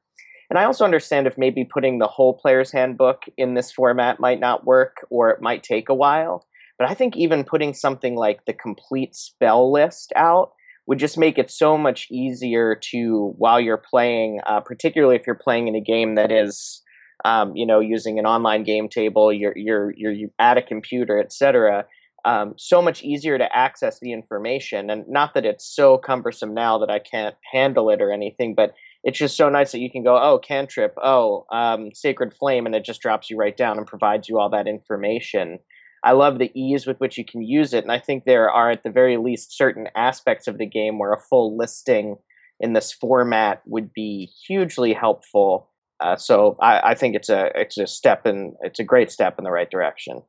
And 0.49 0.59
I 0.59 0.63
also 0.63 0.85
understand 0.85 1.27
if 1.27 1.37
maybe 1.37 1.65
putting 1.65 1.97
the 1.97 2.07
whole 2.07 2.33
player's 2.33 2.71
handbook 2.71 3.23
in 3.35 3.55
this 3.55 3.71
format 3.71 4.19
might 4.19 4.39
not 4.39 4.65
work 4.65 5.05
or 5.09 5.29
it 5.31 5.41
might 5.41 5.63
take 5.63 5.89
a 5.89 5.95
while. 5.95 6.45
But 6.77 6.89
I 6.89 6.93
think 6.93 7.17
even 7.17 7.43
putting 7.43 7.73
something 7.73 8.15
like 8.15 8.45
the 8.45 8.53
complete 8.53 9.15
spell 9.15 9.71
list 9.71 10.13
out 10.15 10.51
would 10.87 10.99
just 10.99 11.17
make 11.17 11.37
it 11.37 11.51
so 11.51 11.77
much 11.77 12.07
easier 12.09 12.75
to, 12.91 13.33
while 13.37 13.59
you're 13.59 13.77
playing, 13.77 14.39
uh, 14.45 14.61
particularly 14.61 15.15
if 15.15 15.27
you're 15.27 15.35
playing 15.35 15.67
in 15.67 15.75
a 15.75 15.81
game 15.81 16.15
that 16.15 16.31
is, 16.31 16.81
um, 17.25 17.55
you 17.55 17.65
know, 17.65 17.79
using 17.79 18.17
an 18.19 18.25
online 18.25 18.63
game 18.63 18.89
table, 18.89 19.31
you're, 19.31 19.55
you're, 19.55 19.93
you're 19.95 20.29
at 20.39 20.57
a 20.57 20.61
computer, 20.61 21.19
etc 21.19 21.85
um, 22.27 22.55
so 22.57 22.81
much 22.81 23.03
easier 23.03 23.37
to 23.37 23.55
access 23.55 23.99
the 24.01 24.11
information. 24.11 24.89
And 24.89 25.07
not 25.07 25.33
that 25.33 25.45
it's 25.45 25.65
so 25.65 25.97
cumbersome 25.97 26.53
now 26.53 26.77
that 26.79 26.89
I 26.89 26.99
can't 26.99 27.35
handle 27.53 27.89
it 27.89 28.01
or 28.01 28.11
anything, 28.11 28.53
but 28.53 28.73
it's 29.03 29.17
just 29.17 29.37
so 29.37 29.47
nice 29.47 29.71
that 29.71 29.79
you 29.79 29.89
can 29.89 30.03
go, 30.03 30.21
oh, 30.21 30.37
cantrip, 30.37 30.93
oh, 31.01 31.45
um, 31.53 31.91
sacred 31.93 32.33
flame, 32.33 32.65
and 32.65 32.75
it 32.75 32.83
just 32.83 33.01
drops 33.01 33.29
you 33.29 33.37
right 33.37 33.55
down 33.55 33.77
and 33.77 33.87
provides 33.87 34.27
you 34.27 34.39
all 34.39 34.49
that 34.49 34.67
information. 34.67 35.59
I 36.03 36.11
love 36.11 36.39
the 36.39 36.51
ease 36.53 36.85
with 36.85 36.99
which 36.99 37.17
you 37.17 37.25
can 37.25 37.41
use 37.41 37.73
it, 37.73 37.83
and 37.83 37.91
I 37.91 37.99
think 37.99 38.23
there 38.23 38.49
are 38.49 38.71
at 38.71 38.83
the 38.83 38.91
very 38.91 39.17
least 39.17 39.57
certain 39.57 39.87
aspects 39.95 40.47
of 40.47 40.57
the 40.57 40.65
game 40.65 40.99
where 40.99 41.13
a 41.13 41.19
full 41.19 41.57
listing 41.57 42.17
in 42.59 42.73
this 42.73 42.91
format 42.91 43.61
would 43.65 43.93
be 43.93 44.31
hugely 44.47 44.93
helpful. 44.93 45.69
Uh, 45.99 46.15
so 46.15 46.55
I, 46.61 46.91
I 46.91 46.95
think 46.95 47.15
it's 47.15 47.29
a 47.29 47.51
it's 47.55 47.77
a 47.77 47.87
step 47.87 48.25
in 48.25 48.55
it's 48.61 48.79
a 48.79 48.83
great 48.83 49.11
step 49.11 49.37
in 49.37 49.43
the 49.43 49.51
right 49.51 49.69
direction. 49.69 50.21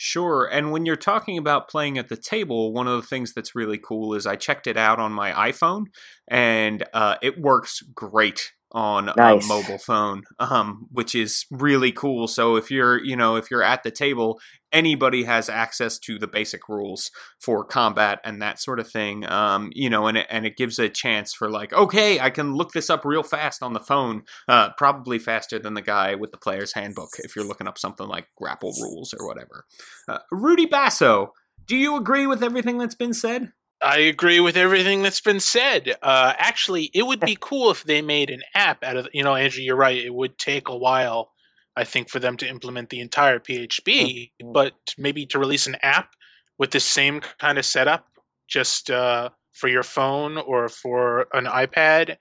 Sure. 0.00 0.46
And 0.46 0.70
when 0.70 0.86
you're 0.86 0.94
talking 0.94 1.36
about 1.36 1.68
playing 1.68 1.98
at 1.98 2.08
the 2.08 2.16
table, 2.16 2.72
one 2.72 2.86
of 2.86 3.00
the 3.00 3.06
things 3.06 3.34
that's 3.34 3.56
really 3.56 3.78
cool 3.78 4.14
is 4.14 4.28
I 4.28 4.36
checked 4.36 4.68
it 4.68 4.76
out 4.76 5.00
on 5.00 5.10
my 5.10 5.32
iPhone 5.32 5.86
and 6.28 6.84
uh, 6.94 7.16
it 7.20 7.40
works 7.40 7.82
great 7.94 8.52
on 8.72 9.10
Nice. 9.16 9.44
a 9.44 9.48
mobile 9.48 9.78
phone, 9.78 10.24
um, 10.38 10.86
which 10.90 11.14
is 11.14 11.46
really 11.50 11.92
cool. 11.92 12.28
So 12.28 12.56
if 12.56 12.70
you're, 12.70 13.02
you 13.02 13.16
know, 13.16 13.36
if 13.36 13.50
you're 13.50 13.62
at 13.62 13.82
the 13.82 13.90
table, 13.90 14.40
anybody 14.72 15.24
has 15.24 15.48
access 15.48 15.98
to 15.98 16.18
the 16.18 16.26
basic 16.26 16.68
rules 16.68 17.10
for 17.40 17.64
combat 17.64 18.20
and 18.24 18.42
that 18.42 18.60
sort 18.60 18.78
of 18.78 18.90
thing. 18.90 19.26
Um, 19.30 19.70
you 19.72 19.88
know, 19.88 20.06
and 20.06 20.18
it, 20.18 20.26
and 20.28 20.44
it 20.44 20.56
gives 20.56 20.78
a 20.78 20.88
chance 20.88 21.32
for 21.32 21.50
like, 21.50 21.72
okay, 21.72 22.20
I 22.20 22.30
can 22.30 22.54
look 22.54 22.72
this 22.72 22.90
up 22.90 23.04
real 23.04 23.22
fast 23.22 23.62
on 23.62 23.72
the 23.72 23.80
phone, 23.80 24.24
uh, 24.46 24.70
probably 24.76 25.18
faster 25.18 25.58
than 25.58 25.74
the 25.74 25.82
guy 25.82 26.14
with 26.14 26.30
the 26.30 26.38
player's 26.38 26.74
handbook 26.74 27.10
if 27.20 27.34
you're 27.34 27.46
looking 27.46 27.68
up 27.68 27.78
something 27.78 28.06
like 28.06 28.28
grapple 28.36 28.74
rules 28.82 29.14
or 29.18 29.26
whatever. 29.26 29.64
Uh, 30.06 30.18
Rudy 30.30 30.66
Basso, 30.66 31.32
do 31.66 31.76
you 31.76 31.96
agree 31.96 32.26
with 32.26 32.42
everything 32.42 32.76
that's 32.78 32.94
been 32.94 33.14
said? 33.14 33.52
I 33.80 33.98
agree 33.98 34.40
with 34.40 34.56
everything 34.56 35.02
that's 35.02 35.20
been 35.20 35.40
said. 35.40 35.96
Uh, 36.02 36.34
actually, 36.36 36.90
it 36.94 37.04
would 37.06 37.20
be 37.20 37.36
cool 37.40 37.70
if 37.70 37.84
they 37.84 38.02
made 38.02 38.30
an 38.30 38.42
app 38.54 38.82
out 38.82 38.96
of. 38.96 39.08
You 39.12 39.22
know, 39.22 39.34
Andrew, 39.34 39.62
you're 39.62 39.76
right. 39.76 40.04
It 40.04 40.14
would 40.14 40.38
take 40.38 40.68
a 40.68 40.76
while, 40.76 41.32
I 41.76 41.84
think, 41.84 42.08
for 42.10 42.18
them 42.18 42.36
to 42.38 42.48
implement 42.48 42.90
the 42.90 43.00
entire 43.00 43.38
PHB. 43.38 44.32
Mhm. 44.42 44.52
But 44.52 44.74
maybe 44.96 45.26
to 45.26 45.38
release 45.38 45.66
an 45.66 45.76
app 45.82 46.10
with 46.58 46.72
the 46.72 46.80
same 46.80 47.20
kind 47.38 47.58
of 47.58 47.64
setup, 47.64 48.06
just 48.48 48.90
uh, 48.90 49.30
for 49.52 49.68
your 49.68 49.84
phone 49.84 50.38
or 50.38 50.68
for 50.68 51.28
an 51.32 51.44
iPad, 51.44 52.16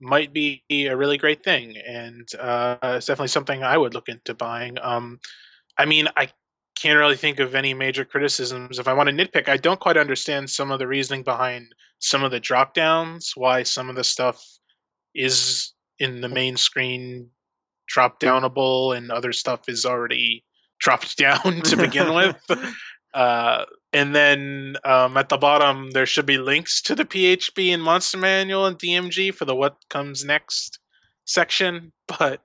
might 0.00 0.32
be 0.32 0.62
a 0.70 0.94
really 0.96 1.18
great 1.18 1.42
thing. 1.42 1.76
And 1.76 2.28
uh, 2.38 2.78
it's 2.82 3.06
definitely 3.06 3.28
something 3.28 3.62
I 3.62 3.76
would 3.76 3.94
look 3.94 4.08
into 4.08 4.32
buying. 4.34 4.78
Um, 4.80 5.18
I 5.76 5.84
mean, 5.86 6.08
I 6.16 6.30
can't 6.80 6.98
really 6.98 7.16
think 7.16 7.40
of 7.40 7.54
any 7.54 7.74
major 7.74 8.04
criticisms. 8.04 8.78
If 8.78 8.88
I 8.88 8.94
want 8.94 9.08
to 9.08 9.14
nitpick, 9.14 9.48
I 9.48 9.56
don't 9.56 9.80
quite 9.80 9.96
understand 9.96 10.48
some 10.48 10.70
of 10.70 10.78
the 10.78 10.86
reasoning 10.86 11.22
behind 11.22 11.74
some 11.98 12.24
of 12.24 12.30
the 12.30 12.40
drop 12.40 12.74
downs, 12.74 13.32
why 13.34 13.62
some 13.62 13.90
of 13.90 13.96
the 13.96 14.04
stuff 14.04 14.42
is 15.14 15.74
in 15.98 16.22
the 16.22 16.28
main 16.28 16.56
screen 16.56 17.28
drop 17.86 18.20
downable 18.20 18.96
and 18.96 19.10
other 19.10 19.32
stuff 19.32 19.68
is 19.68 19.84
already 19.84 20.44
dropped 20.78 21.16
down 21.18 21.60
to 21.62 21.76
begin 21.76 22.14
with. 22.14 22.36
Uh, 23.12 23.64
and 23.92 24.14
then 24.14 24.76
um, 24.84 25.16
at 25.16 25.28
the 25.28 25.36
bottom, 25.36 25.90
there 25.90 26.06
should 26.06 26.26
be 26.26 26.38
links 26.38 26.80
to 26.82 26.94
the 26.94 27.04
PHB 27.04 27.74
and 27.74 27.82
Monster 27.82 28.18
Manual 28.18 28.66
and 28.66 28.78
DMG 28.78 29.34
for 29.34 29.44
the 29.44 29.54
what 29.54 29.76
comes 29.90 30.24
next 30.24 30.78
section. 31.26 31.92
But 32.06 32.40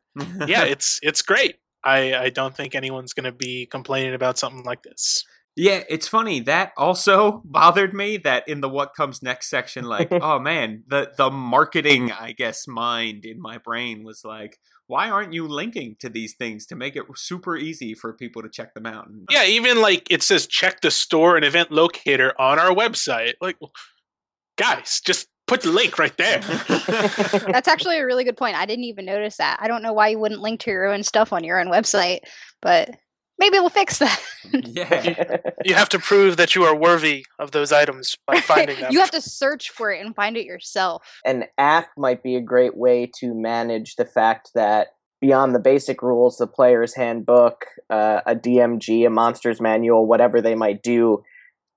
yeah, 0.47 0.63
it's 0.65 0.99
it's 1.03 1.21
great. 1.21 1.57
I, 1.85 2.15
I 2.15 2.29
don't 2.29 2.55
think 2.55 2.75
anyone's 2.75 3.13
going 3.13 3.25
to 3.25 3.31
be 3.31 3.67
complaining 3.67 4.13
about 4.13 4.37
something 4.37 4.63
like 4.63 4.83
this. 4.83 5.23
Yeah, 5.55 5.83
it's 5.87 6.07
funny. 6.07 6.41
That 6.41 6.73
also 6.77 7.41
bothered 7.45 7.93
me 7.93 8.17
that 8.17 8.47
in 8.47 8.61
the 8.61 8.69
what 8.69 8.95
comes 8.95 9.23
next 9.23 9.49
section, 9.49 9.85
like, 9.85 10.09
oh 10.11 10.39
man, 10.39 10.83
the 10.87 11.11
the 11.17 11.31
marketing, 11.31 12.11
I 12.11 12.33
guess, 12.33 12.67
mind 12.67 13.25
in 13.25 13.39
my 13.39 13.57
brain 13.59 14.03
was 14.03 14.23
like, 14.25 14.57
why 14.87 15.09
aren't 15.09 15.33
you 15.33 15.47
linking 15.47 15.95
to 15.99 16.09
these 16.09 16.35
things 16.35 16.65
to 16.67 16.75
make 16.75 16.95
it 16.95 17.05
super 17.15 17.55
easy 17.55 17.93
for 17.93 18.13
people 18.13 18.41
to 18.41 18.49
check 18.49 18.73
them 18.73 18.85
out? 18.85 19.07
And, 19.07 19.21
uh, 19.21 19.25
Yeah, 19.31 19.45
even 19.45 19.81
like 19.81 20.07
it 20.11 20.23
says 20.23 20.45
check 20.47 20.81
the 20.81 20.91
store 20.91 21.37
and 21.37 21.45
event 21.45 21.71
locator 21.71 22.33
on 22.39 22.59
our 22.59 22.75
website. 22.75 23.33
Like, 23.39 23.57
guys, 24.57 25.01
just 25.05 25.27
put 25.47 25.61
the 25.61 25.71
link 25.71 25.99
right 25.99 26.15
there. 26.17 26.39
That's 27.47 27.67
actually 27.67 27.99
a 27.99 28.05
really 28.05 28.23
good 28.23 28.37
point. 28.37 28.55
I 28.55 28.65
didn't 28.65 28.85
even 28.85 29.05
notice 29.05 29.37
that. 29.37 29.57
I 29.59 29.67
don't 29.67 29.81
know 29.81 29.93
why 29.93 30.09
you 30.09 30.19
wouldn't 30.19 30.41
link 30.41 30.61
to 30.61 30.71
your 30.71 30.85
own 30.85 31.03
stuff 31.03 31.31
on 31.31 31.43
your 31.43 31.59
own 31.59 31.67
website, 31.67 32.19
but 32.61 32.89
maybe 33.37 33.59
we'll 33.59 33.69
fix 33.69 33.99
that. 33.99 34.21
yeah. 34.53 35.37
You 35.63 35.75
have 35.75 35.89
to 35.89 35.99
prove 35.99 36.37
that 36.37 36.55
you 36.55 36.63
are 36.63 36.75
worthy 36.75 37.25
of 37.39 37.51
those 37.51 37.71
items 37.71 38.15
by 38.25 38.39
finding 38.41 38.79
them. 38.79 38.91
you 38.91 38.99
have 38.99 39.11
to 39.11 39.21
search 39.21 39.69
for 39.69 39.91
it 39.91 40.03
and 40.03 40.15
find 40.15 40.37
it 40.37 40.45
yourself. 40.45 41.19
An 41.25 41.45
app 41.57 41.89
might 41.97 42.23
be 42.23 42.35
a 42.35 42.41
great 42.41 42.75
way 42.77 43.09
to 43.19 43.33
manage 43.33 43.95
the 43.95 44.05
fact 44.05 44.51
that 44.55 44.89
beyond 45.21 45.55
the 45.55 45.59
basic 45.59 46.01
rules, 46.01 46.37
the 46.37 46.47
player's 46.47 46.95
handbook, 46.95 47.65
uh, 47.89 48.21
a 48.25 48.35
DMG, 48.35 49.05
a 49.05 49.09
monster's 49.09 49.61
manual, 49.61 50.05
whatever 50.05 50.41
they 50.41 50.55
might 50.55 50.83
do, 50.83 51.23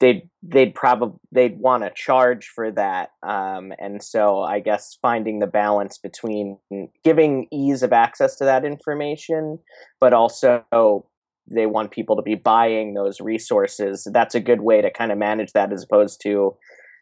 they'd 0.01 0.29
they'd 0.43 0.75
probably 0.75 1.19
they'd 1.33 1.59
want 1.59 1.83
to 1.83 1.91
charge 1.91 2.47
for 2.55 2.71
that. 2.73 3.11
Um, 3.23 3.73
and 3.79 4.03
so 4.03 4.41
I 4.43 4.61
guess 4.61 4.97
finding 5.01 5.39
the 5.39 5.47
balance 5.47 5.99
between 5.99 6.59
giving 7.05 7.49
ease 7.53 7.83
of 7.83 7.93
access 7.93 8.37
to 8.37 8.45
that 8.45 8.65
information, 8.65 9.59
but 10.01 10.13
also 10.13 11.07
they 11.51 11.67
want 11.67 11.91
people 11.91 12.17
to 12.17 12.23
be 12.23 12.35
buying 12.35 12.95
those 12.95 13.21
resources. 13.21 14.07
That's 14.13 14.35
a 14.35 14.41
good 14.41 14.61
way 14.61 14.83
to 14.83 14.91
kind 14.91 15.11
of 15.11 15.19
manage 15.19 15.53
that 15.53 15.73
as 15.73 15.83
opposed 15.83 16.21
to 16.23 16.57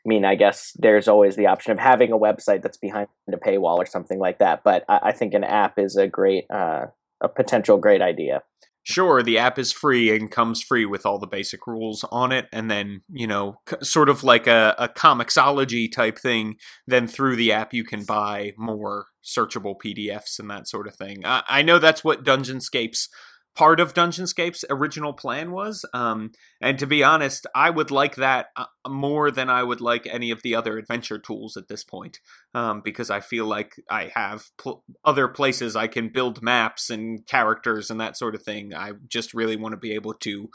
I 0.06 0.08
mean, 0.08 0.24
I 0.24 0.36
guess 0.36 0.72
there's 0.78 1.08
always 1.08 1.34
the 1.34 1.46
option 1.46 1.72
of 1.72 1.80
having 1.80 2.12
a 2.12 2.18
website 2.18 2.62
that's 2.62 2.76
behind 2.76 3.08
a 3.28 3.36
paywall 3.36 3.76
or 3.78 3.86
something 3.86 4.20
like 4.20 4.38
that. 4.38 4.62
But 4.62 4.84
I, 4.88 5.00
I 5.02 5.12
think 5.12 5.34
an 5.34 5.42
app 5.42 5.80
is 5.80 5.96
a 5.96 6.06
great, 6.06 6.44
uh, 6.48 6.86
a 7.20 7.28
potential 7.28 7.76
great 7.76 8.00
idea. 8.00 8.42
Sure, 8.88 9.20
the 9.20 9.36
app 9.36 9.58
is 9.58 9.72
free 9.72 10.14
and 10.14 10.30
comes 10.30 10.62
free 10.62 10.86
with 10.86 11.04
all 11.04 11.18
the 11.18 11.26
basic 11.26 11.66
rules 11.66 12.04
on 12.12 12.30
it, 12.30 12.46
and 12.52 12.70
then 12.70 13.02
you 13.12 13.26
know, 13.26 13.56
c- 13.68 13.78
sort 13.82 14.08
of 14.08 14.22
like 14.22 14.46
a, 14.46 14.76
a 14.78 14.88
comiXology 14.88 15.90
type 15.90 16.16
thing. 16.16 16.54
Then 16.86 17.08
through 17.08 17.34
the 17.34 17.50
app, 17.50 17.74
you 17.74 17.82
can 17.82 18.04
buy 18.04 18.52
more 18.56 19.06
searchable 19.24 19.74
PDFs 19.84 20.38
and 20.38 20.48
that 20.52 20.68
sort 20.68 20.86
of 20.86 20.94
thing. 20.94 21.26
I, 21.26 21.42
I 21.48 21.62
know 21.62 21.80
that's 21.80 22.04
what 22.04 22.22
Dungeonscape's 22.22 23.08
part 23.56 23.80
of 23.80 23.94
Dungeonscape's 23.94 24.64
original 24.70 25.14
plan 25.14 25.50
was, 25.50 25.84
um, 25.94 26.32
and 26.60 26.78
to 26.78 26.86
be 26.86 27.02
honest, 27.02 27.46
I 27.54 27.70
would 27.70 27.90
like 27.90 28.16
that 28.16 28.48
uh, 28.54 28.66
more 28.86 29.30
than 29.30 29.48
I 29.48 29.62
would 29.62 29.80
like 29.80 30.06
any 30.06 30.30
of 30.30 30.42
the 30.42 30.54
other 30.54 30.78
adventure 30.78 31.18
tools 31.18 31.56
at 31.56 31.68
this 31.68 31.82
point, 31.82 32.20
um, 32.54 32.82
because 32.84 33.10
I 33.10 33.20
feel 33.20 33.46
like 33.46 33.74
I 33.90 34.12
have 34.14 34.50
pl- 34.58 34.84
other 35.04 35.26
places 35.26 35.74
I 35.74 35.86
can 35.88 36.10
build 36.10 36.42
maps 36.42 36.90
and 36.90 37.26
characters 37.26 37.90
and 37.90 38.00
that 38.00 38.16
sort 38.16 38.34
of 38.34 38.42
thing. 38.42 38.74
I 38.74 38.92
just 39.08 39.34
really 39.34 39.56
want 39.56 39.72
to 39.72 39.78
be 39.78 39.92
able 39.92 40.14
to 40.14 40.50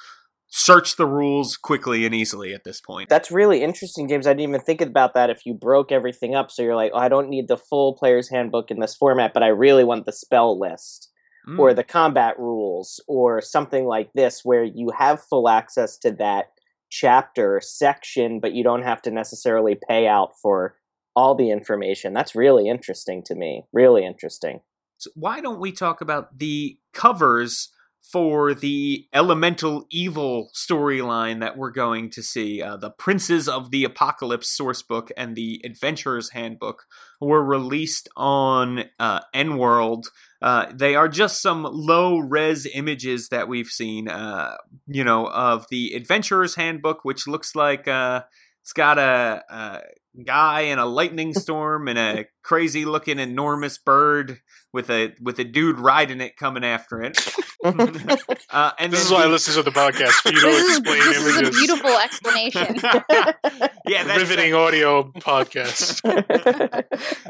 search 0.53 0.97
the 0.97 1.07
rules 1.07 1.55
quickly 1.57 2.05
and 2.05 2.13
easily 2.13 2.53
at 2.53 2.65
this 2.65 2.81
point. 2.81 3.09
That's 3.09 3.31
really 3.31 3.63
interesting, 3.63 4.07
James. 4.07 4.27
I 4.27 4.33
didn't 4.33 4.49
even 4.49 4.61
think 4.61 4.81
about 4.81 5.13
that. 5.15 5.29
If 5.29 5.45
you 5.45 5.53
broke 5.53 5.91
everything 5.91 6.35
up, 6.35 6.51
so 6.51 6.61
you're 6.61 6.75
like, 6.75 6.91
oh, 6.93 6.99
I 6.99 7.09
don't 7.09 7.29
need 7.29 7.47
the 7.47 7.57
full 7.57 7.95
player's 7.95 8.29
handbook 8.29 8.69
in 8.69 8.79
this 8.79 8.95
format, 8.95 9.33
but 9.33 9.43
I 9.43 9.47
really 9.47 9.85
want 9.85 10.05
the 10.05 10.11
spell 10.11 10.59
list. 10.59 11.10
Mm. 11.47 11.57
or 11.57 11.73
the 11.73 11.83
combat 11.83 12.37
rules 12.37 13.03
or 13.07 13.41
something 13.41 13.85
like 13.85 14.11
this 14.13 14.41
where 14.43 14.63
you 14.63 14.91
have 14.95 15.23
full 15.23 15.49
access 15.49 15.97
to 15.97 16.11
that 16.11 16.51
chapter 16.91 17.59
section 17.63 18.39
but 18.39 18.53
you 18.53 18.63
don't 18.63 18.83
have 18.83 19.01
to 19.01 19.09
necessarily 19.09 19.75
pay 19.87 20.07
out 20.07 20.33
for 20.39 20.75
all 21.15 21.35
the 21.35 21.51
information. 21.51 22.13
That's 22.13 22.35
really 22.35 22.69
interesting 22.69 23.23
to 23.23 23.35
me. 23.35 23.65
Really 23.73 24.05
interesting. 24.05 24.61
So 24.97 25.09
why 25.15 25.41
don't 25.41 25.59
we 25.59 25.71
talk 25.71 26.01
about 26.01 26.37
the 26.37 26.77
covers 26.93 27.69
for 28.01 28.53
the 28.53 29.07
elemental 29.13 29.85
evil 29.89 30.49
storyline 30.53 31.39
that 31.39 31.57
we're 31.57 31.71
going 31.71 32.09
to 32.11 32.23
see? 32.23 32.61
Uh, 32.61 32.77
the 32.77 32.89
Princes 32.89 33.47
of 33.47 33.71
the 33.71 33.83
Apocalypse 33.83 34.55
sourcebook 34.59 35.11
and 35.15 35.35
the 35.35 35.61
Adventurer's 35.63 36.31
Handbook 36.31 36.83
were 37.19 37.43
released 37.43 38.09
on 38.17 38.85
uh, 38.99 39.21
EN 39.33 39.57
World. 39.57 40.07
Uh, 40.41 40.65
they 40.73 40.95
are 40.95 41.07
just 41.07 41.41
some 41.41 41.63
low 41.63 42.17
res 42.17 42.67
images 42.73 43.29
that 43.29 43.47
we've 43.47 43.67
seen, 43.67 44.07
uh, 44.07 44.57
you 44.87 45.03
know, 45.03 45.27
of 45.27 45.67
the 45.69 45.93
Adventurer's 45.93 46.55
Handbook, 46.55 47.05
which 47.05 47.27
looks 47.27 47.55
like 47.55 47.87
uh, 47.87 48.23
it's 48.61 48.73
got 48.73 48.97
a, 48.97 49.43
a 49.49 49.81
guy 50.25 50.61
in 50.61 50.79
a 50.79 50.85
lightning 50.85 51.33
storm 51.33 51.87
and 51.87 51.97
a 51.97 52.25
crazy 52.43 52.85
looking 52.85 53.19
enormous 53.19 53.77
bird 53.77 54.39
with 54.73 54.89
a 54.89 55.13
with 55.21 55.37
a 55.39 55.43
dude 55.43 55.79
riding 55.79 56.21
it 56.21 56.37
coming 56.37 56.63
after 56.63 57.01
it. 57.01 57.17
uh, 57.63 58.71
and 58.79 58.91
This 58.91 59.05
is 59.05 59.11
why 59.11 59.19
I 59.19 59.23
the- 59.23 59.29
listen 59.29 59.53
to 59.55 59.63
the 59.63 59.71
podcast 59.71 60.11
for 60.21 60.29
you 60.33 60.39
to 60.39 60.47
This 60.47 60.63
is, 60.63 60.77
explain 60.77 60.99
this 60.99 61.17
is 61.17 61.47
a 61.47 61.51
beautiful 61.51 61.89
explanation. 61.97 62.75
yeah, 63.87 64.03
that's 64.05 64.19
Riveting 64.19 64.53
audio 64.53 65.11
podcast. 65.11 66.01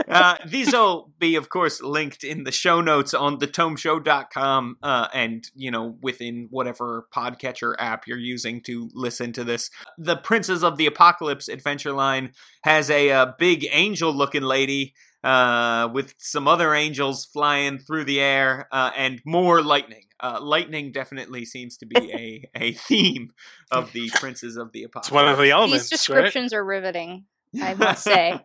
uh, 0.08 0.38
these 0.46 0.72
will 0.72 1.12
be, 1.20 1.36
of 1.36 1.50
course, 1.50 1.82
linked 1.82 2.24
in 2.24 2.44
the 2.44 2.52
show 2.52 2.80
notes 2.82 3.14
on 3.14 3.40
thetomeshow.com 3.40 4.78
uh, 4.84 5.08
and, 5.14 5.46
you 5.56 5.72
know, 5.72 5.98
within 6.02 6.48
whatever 6.52 7.08
podcatcher 7.14 7.74
app 7.80 8.08
you're 8.08 8.18
using 8.18 8.62
to 8.62 8.90
listen 8.94 9.34
to 9.34 9.44
this. 9.44 9.70
The 9.98 10.16
Princes 10.18 10.64
of 10.64 10.78
the 10.78 10.86
Apocalypse 10.86 11.48
adventure 11.48 11.94
line 11.94 12.34
has 12.64 12.90
a 12.90 13.10
uh, 13.12 13.32
big 13.38 13.68
angel 13.72 14.14
looking 14.14 14.44
lady 14.44 14.94
uh, 15.24 15.90
with 15.94 16.16
some 16.18 16.48
other 16.48 16.74
angels 16.74 17.26
flying 17.26 17.78
through 17.80 18.06
the 18.06 18.20
air 18.20 18.68
uh, 18.72 18.92
and 18.96 19.22
more 19.26 19.62
lightning. 19.62 20.06
Uh, 20.20 20.40
lightning 20.42 20.92
definitely 20.92 21.46
seems 21.46 21.78
to 21.78 21.86
be 21.86 22.12
a, 22.14 22.50
a 22.56 22.72
theme 22.74 23.32
of 23.72 23.92
the 23.94 24.10
Princes 24.16 24.58
of 24.58 24.72
the 24.72 24.84
Apocalypse. 24.84 25.08
It's 25.08 25.14
one 25.14 25.28
of 25.28 25.38
the 25.38 25.52
elements, 25.52 25.90
These 25.90 26.10
right? 26.10 26.16
descriptions 26.16 26.54
are 26.54 26.64
riveting. 26.64 27.26
I 27.62 27.74
must 27.74 28.04
say. 28.06 28.40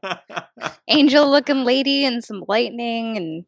Angel 0.88 1.30
looking 1.30 1.64
lady 1.64 2.04
and 2.04 2.24
some 2.24 2.44
lightning 2.48 3.16
and 3.16 3.44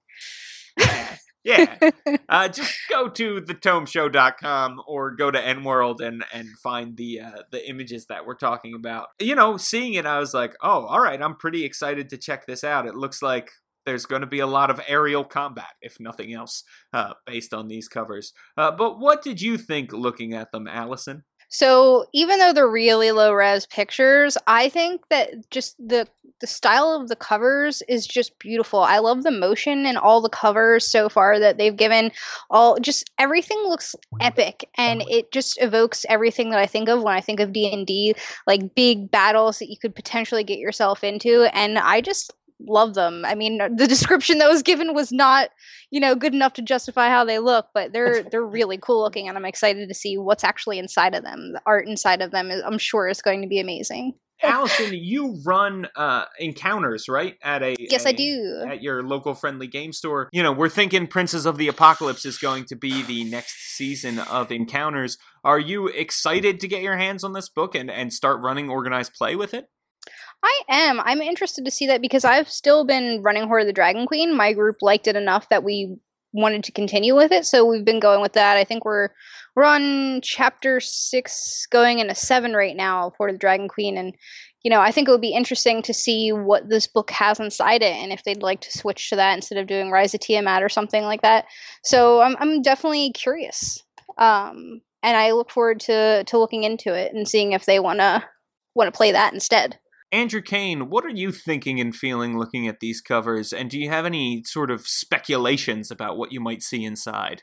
yeah. 1.49 1.91
Uh, 2.29 2.47
just 2.47 2.77
go 2.91 3.09
to 3.09 3.41
thetomeshow.com 3.41 4.83
or 4.87 5.13
go 5.13 5.31
to 5.31 5.41
enworld 5.41 6.01
and 6.01 6.23
and 6.33 6.49
find 6.63 6.97
the 6.97 7.21
uh, 7.21 7.43
the 7.51 7.69
images 7.69 8.07
that 8.07 8.27
we're 8.27 8.35
talking 8.35 8.75
about. 8.75 9.09
You 9.19 9.35
know, 9.35 9.57
seeing 9.57 9.95
it, 9.95 10.05
I 10.05 10.19
was 10.19 10.35
like, 10.35 10.55
oh, 10.63 10.85
all 10.87 11.01
right, 11.01 11.21
I'm 11.21 11.37
pretty 11.37 11.65
excited 11.65 12.11
to 12.11 12.19
check 12.19 12.47
this 12.47 12.65
out. 12.65 12.87
It 12.87 12.95
looks 12.95 13.23
like 13.23 13.51
there's 13.87 14.05
going 14.05 14.21
to 14.21 14.27
be 14.27 14.41
a 14.41 14.47
lot 14.47 14.71
of 14.71 14.81
aerial 14.87 15.25
combat, 15.25 15.73
if 15.81 15.99
nothing 15.99 16.35
else, 16.35 16.65
uh, 16.93 17.15
based 17.25 17.55
on 17.55 17.69
these 17.69 17.89
covers. 17.89 18.33
Uh, 18.57 18.71
but 18.71 18.99
what 18.99 19.23
did 19.23 19.41
you 19.41 19.57
think 19.57 19.93
looking 19.93 20.35
at 20.35 20.53
them, 20.53 20.67
Allison? 20.67 21.25
So 21.49 22.07
even 22.13 22.39
though 22.39 22.53
they're 22.53 22.69
really 22.69 23.11
low 23.11 23.33
res 23.33 23.67
pictures, 23.67 24.37
I 24.47 24.69
think 24.69 25.09
that 25.09 25.51
just 25.51 25.77
the 25.79 26.07
the 26.41 26.47
style 26.47 26.93
of 26.93 27.09
the 27.09 27.17
covers 27.17 27.83
is 27.89 28.07
just 28.07 28.39
beautiful. 28.39 28.81
I 28.81 28.99
love 28.99 29.25
the 29.25 29.31
motion 29.31 29.87
and 29.87 29.99
all 29.99 30.21
the 30.21 30.29
covers 30.29 30.89
so 30.89 31.09
far 31.09 31.39
that 31.41 31.59
they've 31.59 31.75
given. 31.75 32.13
All 32.51 32.79
just 32.79 33.11
everything 33.19 33.59
looks 33.65 33.97
epic, 34.21 34.69
and 34.77 35.03
it 35.09 35.33
just 35.33 35.61
evokes 35.61 36.07
everything 36.09 36.51
that 36.51 36.61
I 36.61 36.67
think 36.67 36.89
of 36.89 37.03
when 37.03 37.15
I 37.15 37.21
think 37.21 37.41
of 37.41 37.53
D 37.53 37.73
and 37.73 37.87
D, 37.87 38.15
like 38.47 38.75
big 38.75 39.11
battles 39.11 39.59
that 39.59 39.71
you 39.71 39.77
could 39.77 39.95
potentially 39.95 40.45
get 40.45 40.59
yourself 40.59 41.03
into. 41.03 41.49
And 41.53 41.79
I 41.79 42.01
just 42.01 42.33
love 42.61 42.95
them. 42.95 43.25
I 43.25 43.35
mean, 43.35 43.59
the 43.59 43.87
description 43.87 44.39
that 44.39 44.49
was 44.49 44.63
given 44.63 44.95
was 44.95 45.13
not, 45.13 45.51
you 45.91 46.01
know, 46.01 46.15
good 46.15 46.35
enough 46.35 46.55
to 46.55 46.63
justify 46.63 47.09
how 47.09 47.25
they 47.25 47.39
look, 47.39 47.67
but 47.75 47.93
they're 47.93 48.23
they're 48.31 48.45
really 48.45 48.79
cool 48.79 49.03
looking, 49.03 49.29
and 49.29 49.37
I'm 49.37 49.45
excited 49.45 49.89
to 49.89 49.95
see 49.95 50.17
what's 50.17 50.45
actually 50.45 50.79
inside 50.79 51.15
of 51.15 51.25
them. 51.25 51.53
The 51.55 51.63
art 51.67 51.87
inside 51.87 52.23
of 52.23 52.31
them, 52.31 52.51
is, 52.51 52.63
I'm 52.65 52.79
sure, 52.79 53.09
is 53.09 53.23
going 53.23 53.43
to 53.43 53.49
be 53.49 53.61
amazing. 53.61 54.15
Allison, 54.41 54.95
you 54.95 55.41
run 55.45 55.89
uh, 55.97 56.27
encounters, 56.39 57.09
right? 57.09 57.37
At 57.43 57.63
a 57.63 57.75
yes, 57.79 58.05
a, 58.05 58.11
I 58.11 58.13
do. 58.13 58.65
At 58.69 58.83
your 58.83 59.03
local 59.03 59.35
friendly 59.35 59.67
game 59.67 59.93
store. 59.93 60.29
You 60.33 60.45
know, 60.45 60.53
we're 60.53 60.69
thinking 60.69 61.09
Princes 61.09 61.45
of 61.45 61.59
the 61.59 61.67
Apocalypse 61.67 62.25
is 62.25 62.39
going 62.39 62.65
to 62.67 62.77
be 62.77 63.03
the 63.03 63.25
next 63.25 63.75
season 63.77 64.21
of 64.21 64.53
encounters. 64.53 65.19
Are 65.43 65.59
you 65.59 65.89
excited 65.89 66.61
to 66.61 66.69
get 66.69 66.83
your 66.83 66.97
hands 66.97 67.25
on 67.25 67.33
this 67.33 67.49
book 67.49 67.75
and 67.75 67.91
and 67.91 68.13
start 68.13 68.41
running 68.41 68.71
organized 68.71 69.15
play 69.15 69.35
with 69.35 69.55
it? 69.55 69.67
I 70.43 70.63
am. 70.69 71.01
I'm 71.01 71.21
interested 71.21 71.65
to 71.65 71.71
see 71.71 71.87
that 71.89 72.01
because 72.01 72.25
I've 72.25 72.49
still 72.49 72.85
been 72.85 73.23
running 73.23 73.45
Hoard 73.45 73.63
of 73.63 73.67
the 73.67 73.73
Dragon 73.73 74.07
Queen. 74.07 74.37
My 74.37 74.53
group 74.53 74.77
liked 74.81 75.09
it 75.09 75.17
enough 75.17 75.49
that 75.49 75.65
we 75.65 75.97
wanted 76.33 76.63
to 76.65 76.73
continue 76.73 77.17
with 77.17 77.33
it, 77.33 77.47
so 77.47 77.65
we've 77.65 77.85
been 77.85 78.01
going 78.01 78.21
with 78.21 78.35
that. 78.35 78.57
I 78.57 78.65
think 78.65 78.85
we're 78.85 79.09
we're 79.57 79.65
on 79.65 80.21
chapter 80.23 80.79
six, 80.79 81.67
going 81.71 81.99
into 81.99 82.15
seven 82.15 82.53
right 82.53 82.77
now 82.77 83.13
for 83.17 83.33
the 83.33 83.39
Dragon 83.39 83.69
Queen, 83.69 83.97
and 83.97 84.15
you 84.63 84.71
know 84.71 84.81
I 84.81 84.93
think 84.93 85.09
it 85.09 85.11
would 85.11 85.21
be 85.21 85.35
interesting 85.35 85.83
to 85.83 85.95
see 85.95 86.31
what 86.31 86.69
this 86.69 86.87
book 86.87 87.11
has 87.11 87.41
inside 87.41 87.83
it, 87.83 87.97
and 87.97 88.13
if 88.13 88.23
they'd 88.25 88.43
like 88.43 88.61
to 88.61 88.79
switch 88.79 89.11
to 89.11 89.17
that 89.17 89.35
instead 89.35 89.59
of 89.59 89.67
doing 89.67 89.91
Rise 89.91 90.15
of 90.15 90.21
Tiamat 90.21 90.63
or 90.63 90.69
something 90.69 91.03
like 91.03 91.23
that. 91.23 91.47
So 91.83 92.21
I'm 92.21 92.37
I'm 92.39 92.63
definitely 92.63 93.11
curious, 93.13 93.83
um, 94.19 94.83
and 95.03 95.17
I 95.17 95.33
look 95.33 95.51
forward 95.51 95.81
to 95.81 96.23
to 96.25 96.39
looking 96.39 96.63
into 96.63 96.95
it 96.95 97.13
and 97.13 97.27
seeing 97.27 97.53
if 97.53 97.67
they 97.67 97.81
wanna 97.81 98.25
want 98.75 98.93
to 98.93 98.97
play 98.97 99.13
that 99.13 99.35
instead. 99.35 99.79
Andrew 100.11 100.41
Kane, 100.41 100.89
what 100.89 101.05
are 101.05 101.11
you 101.11 101.33
thinking 101.33 101.81
and 101.81 101.95
feeling 101.95 102.39
looking 102.39 102.67
at 102.67 102.81
these 102.81 103.01
covers? 103.01 103.53
And 103.53 103.69
do 103.69 103.79
you 103.79 103.91
have 103.91 104.07
any 104.07 104.43
sort 104.45 104.71
of 104.71 104.87
speculations 104.87 105.91
about 105.91 106.17
what 106.17 106.33
you 106.33 106.41
might 106.41 106.63
see 106.63 106.85
inside? 106.85 107.43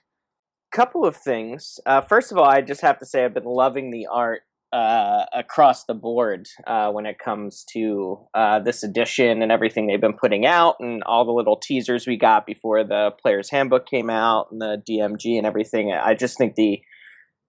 A 0.73 0.75
couple 0.75 1.06
of 1.06 1.15
things. 1.15 1.80
Uh, 1.86 2.01
first 2.01 2.32
of 2.32 2.38
all, 2.39 2.45
I 2.45 2.62
just 2.62 2.82
have 2.82 2.97
to 2.99 3.06
say 3.06 3.23
I've 3.23 3.36
been 3.36 3.43
loving 3.43 3.91
the 3.91 4.08
art 4.12 4.41
uh, 4.73 5.25
across 5.32 5.86
the 5.86 5.93
board 5.93 6.47
uh, 6.65 6.91
when 6.91 7.06
it 7.06 7.19
comes 7.19 7.63
to 7.71 8.19
uh, 8.34 8.60
this 8.60 8.84
edition 8.84 9.43
and 9.43 9.51
everything 9.51 9.86
they've 9.86 10.01
been 10.01 10.17
putting 10.17 10.45
out, 10.45 10.75
and 10.80 11.04
all 11.04 11.23
the 11.23 11.32
little 11.32 11.56
teasers 11.56 12.08
we 12.08 12.17
got 12.17 12.45
before 12.45 12.84
the 12.84 13.12
Player's 13.21 13.49
Handbook 13.49 13.88
came 13.88 14.10
out, 14.10 14.47
and 14.51 14.60
the 14.60 14.82
DMG 14.89 15.38
and 15.38 15.45
everything. 15.45 15.93
I 15.93 16.15
just 16.15 16.38
think 16.38 16.56
the 16.56 16.82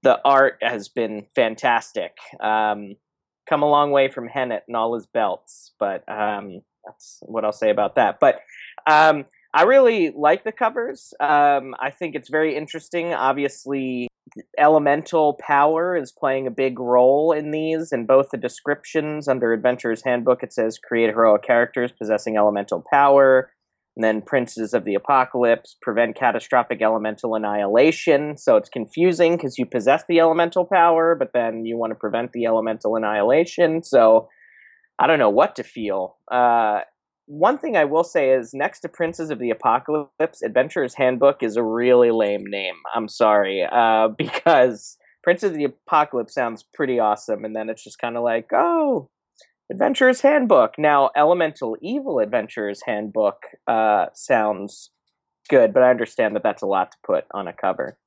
the 0.03 0.21
art 0.25 0.59
has 0.61 0.89
been 0.89 1.27
fantastic. 1.35 2.13
Um, 2.41 2.95
come 3.49 3.63
a 3.63 3.69
long 3.69 3.91
way 3.91 4.09
from 4.09 4.29
Hennet 4.29 4.63
and 4.67 4.77
all 4.77 4.95
his 4.95 5.07
belts, 5.07 5.73
but 5.79 6.05
um, 6.09 6.61
that's 6.85 7.19
what 7.23 7.45
I'll 7.45 7.53
say 7.53 7.71
about 7.71 7.97
that. 7.97 8.19
But 8.21 8.41
um, 8.87 9.25
I 9.55 9.63
really 9.63 10.13
like 10.15 10.45
the 10.45 10.53
covers. 10.53 11.15
Um, 11.21 11.75
I 11.81 11.91
think 11.91 12.15
it's 12.15 12.29
very 12.29 12.57
interesting. 12.57 13.15
Obviously, 13.15 14.09
elemental 14.59 15.39
power 15.41 15.97
is 15.97 16.13
playing 16.13 16.47
a 16.47 16.51
big 16.51 16.79
role 16.79 17.33
in 17.33 17.51
these. 17.51 17.93
In 17.93 18.07
both 18.07 18.31
the 18.31 18.37
descriptions 18.37 19.29
under 19.29 19.53
Adventurer's 19.53 20.05
Handbook, 20.05 20.43
it 20.43 20.53
says 20.53 20.79
create 20.79 21.11
heroic 21.11 21.43
characters 21.43 21.93
possessing 21.93 22.37
elemental 22.37 22.85
power. 22.93 23.51
And 23.97 24.05
then 24.05 24.21
Princes 24.21 24.75
of 24.75 24.85
the 24.85 24.95
Apocalypse 24.95 25.77
prevent 25.81 26.17
catastrophic 26.17 26.83
elemental 26.83 27.35
annihilation. 27.35 28.37
So 28.37 28.57
it's 28.57 28.69
confusing 28.69 29.37
because 29.37 29.57
you 29.57 29.65
possess 29.65 30.05
the 30.07 30.21
elemental 30.21 30.67
power, 30.67 31.15
but 31.15 31.31
then 31.33 31.65
you 31.65 31.79
want 31.79 31.93
to 31.93 31.99
prevent 31.99 32.33
the 32.33 32.45
elemental 32.45 32.95
annihilation. 32.95 33.83
So 33.83 34.29
I 34.99 35.07
don't 35.07 35.19
know 35.19 35.31
what 35.31 35.57
to 35.57 35.65
feel. 35.65 36.19
Uh, 36.31 36.81
one 37.27 37.59
thing 37.59 37.77
I 37.77 37.85
will 37.85 38.05
say 38.05 38.31
is 38.31 38.53
next 38.55 38.81
to 38.81 38.89
Princes 38.89 39.31
of 39.31 39.39
the 39.39 39.51
Apocalypse, 39.51 40.43
Adventurer's 40.43 40.95
Handbook 40.95 41.43
is 41.43 41.57
a 41.57 41.63
really 41.63 42.11
lame 42.11 42.45
name. 42.47 42.77
I'm 42.95 43.09
sorry. 43.09 43.65
Uh, 43.65 44.09
because 44.19 44.97
Princes 45.23 45.53
of 45.53 45.57
the 45.57 45.65
Apocalypse 45.65 46.35
sounds 46.35 46.65
pretty 46.75 46.99
awesome, 47.01 47.45
and 47.45 47.57
then 47.57 47.69
it's 47.69 47.83
just 47.83 47.99
kind 47.99 48.17
of 48.17 48.23
like, 48.23 48.51
oh, 48.53 49.11
Adventurer's 49.71 50.21
Handbook. 50.21 50.79
Now, 50.79 51.11
Elemental 51.17 51.77
Evil 51.81 52.21
Adventurer's 52.21 52.83
Handbook 52.87 53.43
uh, 53.67 54.07
sounds 54.15 54.91
good, 55.49 55.73
but 55.73 55.83
I 55.83 55.91
understand 55.91 56.37
that 56.37 56.43
that's 56.43 56.63
a 56.63 56.67
lot 56.67 56.93
to 56.93 56.99
put 57.05 57.25
on 57.33 57.49
a 57.49 57.53
cover. 57.53 57.99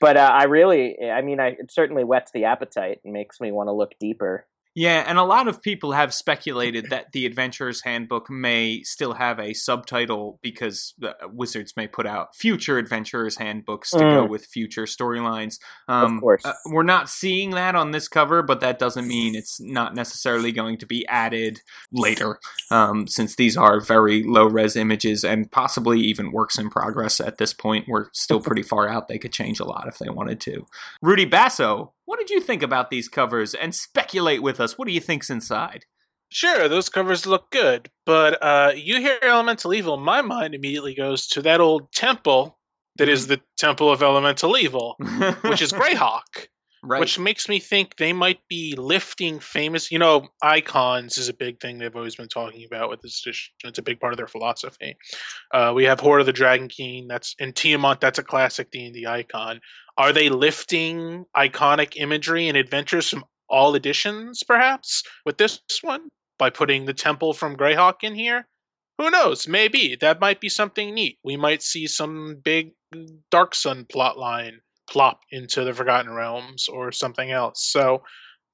But 0.00 0.16
uh, 0.16 0.30
I 0.32 0.44
really, 0.44 0.96
I 1.00 1.22
mean, 1.22 1.40
I, 1.40 1.48
it 1.58 1.72
certainly 1.72 2.04
whets 2.04 2.30
the 2.32 2.44
appetite 2.44 3.00
and 3.04 3.12
makes 3.12 3.40
me 3.40 3.52
want 3.52 3.68
to 3.68 3.72
look 3.72 3.92
deeper. 3.98 4.46
Yeah, 4.74 5.04
and 5.06 5.18
a 5.18 5.24
lot 5.24 5.46
of 5.46 5.62
people 5.62 5.92
have 5.92 6.12
speculated 6.12 6.90
that 6.90 7.12
the 7.12 7.26
Adventurer's 7.26 7.82
Handbook 7.82 8.28
may 8.28 8.82
still 8.82 9.12
have 9.14 9.38
a 9.38 9.54
subtitle 9.54 10.40
because 10.42 10.94
Wizards 11.32 11.74
may 11.76 11.86
put 11.86 12.06
out 12.06 12.34
future 12.34 12.76
Adventurer's 12.78 13.36
Handbooks 13.36 13.90
to 13.92 13.98
mm. 13.98 14.14
go 14.14 14.26
with 14.26 14.44
future 14.46 14.84
storylines. 14.84 15.60
Um, 15.86 16.16
of 16.16 16.20
course. 16.20 16.44
Uh, 16.44 16.54
we're 16.66 16.82
not 16.82 17.08
seeing 17.08 17.50
that 17.52 17.76
on 17.76 17.92
this 17.92 18.08
cover, 18.08 18.42
but 18.42 18.60
that 18.60 18.80
doesn't 18.80 19.06
mean 19.06 19.36
it's 19.36 19.60
not 19.60 19.94
necessarily 19.94 20.50
going 20.50 20.78
to 20.78 20.86
be 20.86 21.06
added 21.06 21.60
later, 21.92 22.40
um, 22.72 23.06
since 23.06 23.36
these 23.36 23.56
are 23.56 23.80
very 23.80 24.24
low 24.24 24.46
res 24.46 24.74
images 24.74 25.22
and 25.22 25.52
possibly 25.52 26.00
even 26.00 26.32
works 26.32 26.58
in 26.58 26.68
progress 26.68 27.20
at 27.20 27.38
this 27.38 27.52
point. 27.52 27.86
We're 27.86 28.08
still 28.12 28.40
pretty 28.42 28.62
far 28.62 28.88
out. 28.88 29.06
They 29.06 29.18
could 29.18 29.32
change 29.32 29.60
a 29.60 29.64
lot 29.64 29.86
if 29.86 29.98
they 29.98 30.10
wanted 30.10 30.40
to. 30.40 30.66
Rudy 31.00 31.26
Basso 31.26 31.92
what 32.04 32.18
did 32.18 32.30
you 32.30 32.40
think 32.40 32.62
about 32.62 32.90
these 32.90 33.08
covers? 33.08 33.54
And 33.54 33.74
speculate 33.74 34.42
with 34.42 34.60
us. 34.60 34.76
What 34.76 34.86
do 34.86 34.94
you 34.94 35.00
think's 35.00 35.30
inside? 35.30 35.84
Sure, 36.30 36.68
those 36.68 36.88
covers 36.88 37.26
look 37.26 37.50
good, 37.50 37.90
but 38.06 38.42
uh, 38.42 38.72
you 38.74 39.00
hear 39.00 39.18
Elemental 39.22 39.72
Evil, 39.72 39.96
my 39.96 40.20
mind 40.20 40.54
immediately 40.54 40.94
goes 40.94 41.28
to 41.28 41.42
that 41.42 41.60
old 41.60 41.92
temple 41.92 42.58
that 42.96 43.08
is 43.08 43.26
the 43.26 43.40
Temple 43.56 43.90
of 43.90 44.02
Elemental 44.02 44.56
Evil, 44.56 44.96
which 45.42 45.62
is 45.62 45.72
Greyhawk. 45.72 46.48
Right. 46.86 47.00
Which 47.00 47.18
makes 47.18 47.48
me 47.48 47.60
think 47.60 47.96
they 47.96 48.12
might 48.12 48.40
be 48.48 48.74
lifting 48.76 49.40
famous, 49.40 49.90
you 49.90 49.98
know, 49.98 50.28
icons 50.42 51.16
is 51.16 51.30
a 51.30 51.34
big 51.34 51.58
thing 51.58 51.78
they've 51.78 51.96
always 51.96 52.16
been 52.16 52.28
talking 52.28 52.64
about 52.66 52.90
with 52.90 53.00
this 53.00 53.22
edition. 53.24 53.54
It's 53.64 53.78
a 53.78 53.82
big 53.82 54.00
part 54.00 54.12
of 54.12 54.18
their 54.18 54.26
philosophy. 54.26 54.94
Uh, 55.52 55.72
we 55.74 55.84
have 55.84 55.98
Hoard 55.98 56.20
of 56.20 56.26
the 56.26 56.32
Dragon 56.32 56.68
King. 56.68 57.08
That's 57.08 57.34
in 57.38 57.54
Tiamat. 57.54 58.00
That's 58.00 58.18
a 58.18 58.22
classic 58.22 58.70
D 58.70 58.84
and 58.84 58.94
D 58.94 59.06
icon. 59.06 59.60
Are 59.96 60.12
they 60.12 60.28
lifting 60.28 61.24
iconic 61.34 61.96
imagery 61.96 62.48
and 62.48 62.56
adventures 62.56 63.08
from 63.08 63.24
all 63.48 63.74
editions, 63.74 64.42
perhaps, 64.42 65.02
with 65.24 65.38
this 65.38 65.60
one 65.80 66.08
by 66.38 66.50
putting 66.50 66.84
the 66.84 66.94
temple 66.94 67.32
from 67.32 67.56
Greyhawk 67.56 68.02
in 68.02 68.14
here? 68.14 68.46
Who 68.98 69.10
knows? 69.10 69.48
Maybe 69.48 69.96
that 70.00 70.20
might 70.20 70.40
be 70.40 70.48
something 70.50 70.94
neat. 70.94 71.18
We 71.24 71.36
might 71.36 71.62
see 71.62 71.86
some 71.86 72.40
big 72.44 72.72
Dark 73.30 73.54
Sun 73.54 73.86
plot 73.86 74.18
line 74.18 74.60
plop 74.86 75.20
into 75.30 75.64
the 75.64 75.72
Forgotten 75.72 76.12
Realms 76.12 76.68
or 76.68 76.92
something 76.92 77.30
else. 77.30 77.64
So 77.64 78.02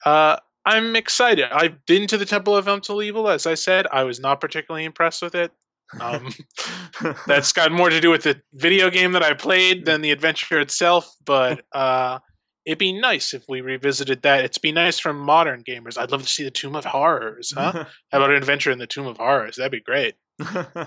uh, 0.05 0.37
I'm 0.65 0.97
excited. 0.97 1.47
I've 1.51 1.85
been 1.87 2.07
to 2.09 2.19
the 2.19 2.27
Temple 2.27 2.57
of 2.57 2.67
Elemental 2.67 3.03
Evil, 3.03 3.29
as 3.29 3.47
I 3.47 3.55
said. 3.55 3.87
I 3.91 4.05
was 4.05 4.21
not 4.21 4.41
particularly 4.41 4.85
impressed 4.85 5.23
with 5.23 5.35
it. 5.35 5.53
Um, 5.99 6.33
that's 7.27 7.53
got 7.53 7.73
more 7.73 7.91
to 7.91 8.01
do 8.01 8.11
with 8.11 8.23
the 8.23 8.41
video 8.55 8.91
game 8.91 9.13
that 9.13 9.23
I 9.23 9.35
played 9.35 9.85
than 9.87 10.03
the 10.03 10.11
adventure 10.11 10.61
itself. 10.61 11.13
But 11.25 11.63
uh, 11.73 12.21
it'd 12.67 12.79
be 12.79 12.99
nice 12.99 13.35
if 13.35 13.45
we 13.49 13.61
revisited 13.61 14.23
that. 14.23 14.45
It'd 14.45 14.63
be 14.63 14.73
nice 14.73 14.99
for 14.99 15.13
modern 15.13 15.65
gamers. 15.65 15.99
I'd 15.99 16.13
love 16.13 16.23
to 16.23 16.29
see 16.29 16.45
the 16.45 16.51
Tomb 16.51 16.77
of 16.77 16.85
Horrors, 16.85 17.53
huh? 17.57 17.73
How 17.73 17.87
about 18.19 18.31
an 18.31 18.37
adventure 18.37 18.71
in 18.71 18.79
the 18.79 18.87
Tomb 18.87 19.07
of 19.07 19.17
Horrors? 19.17 19.57
That'd 19.57 19.73
be 19.73 19.81
great. 19.81 20.15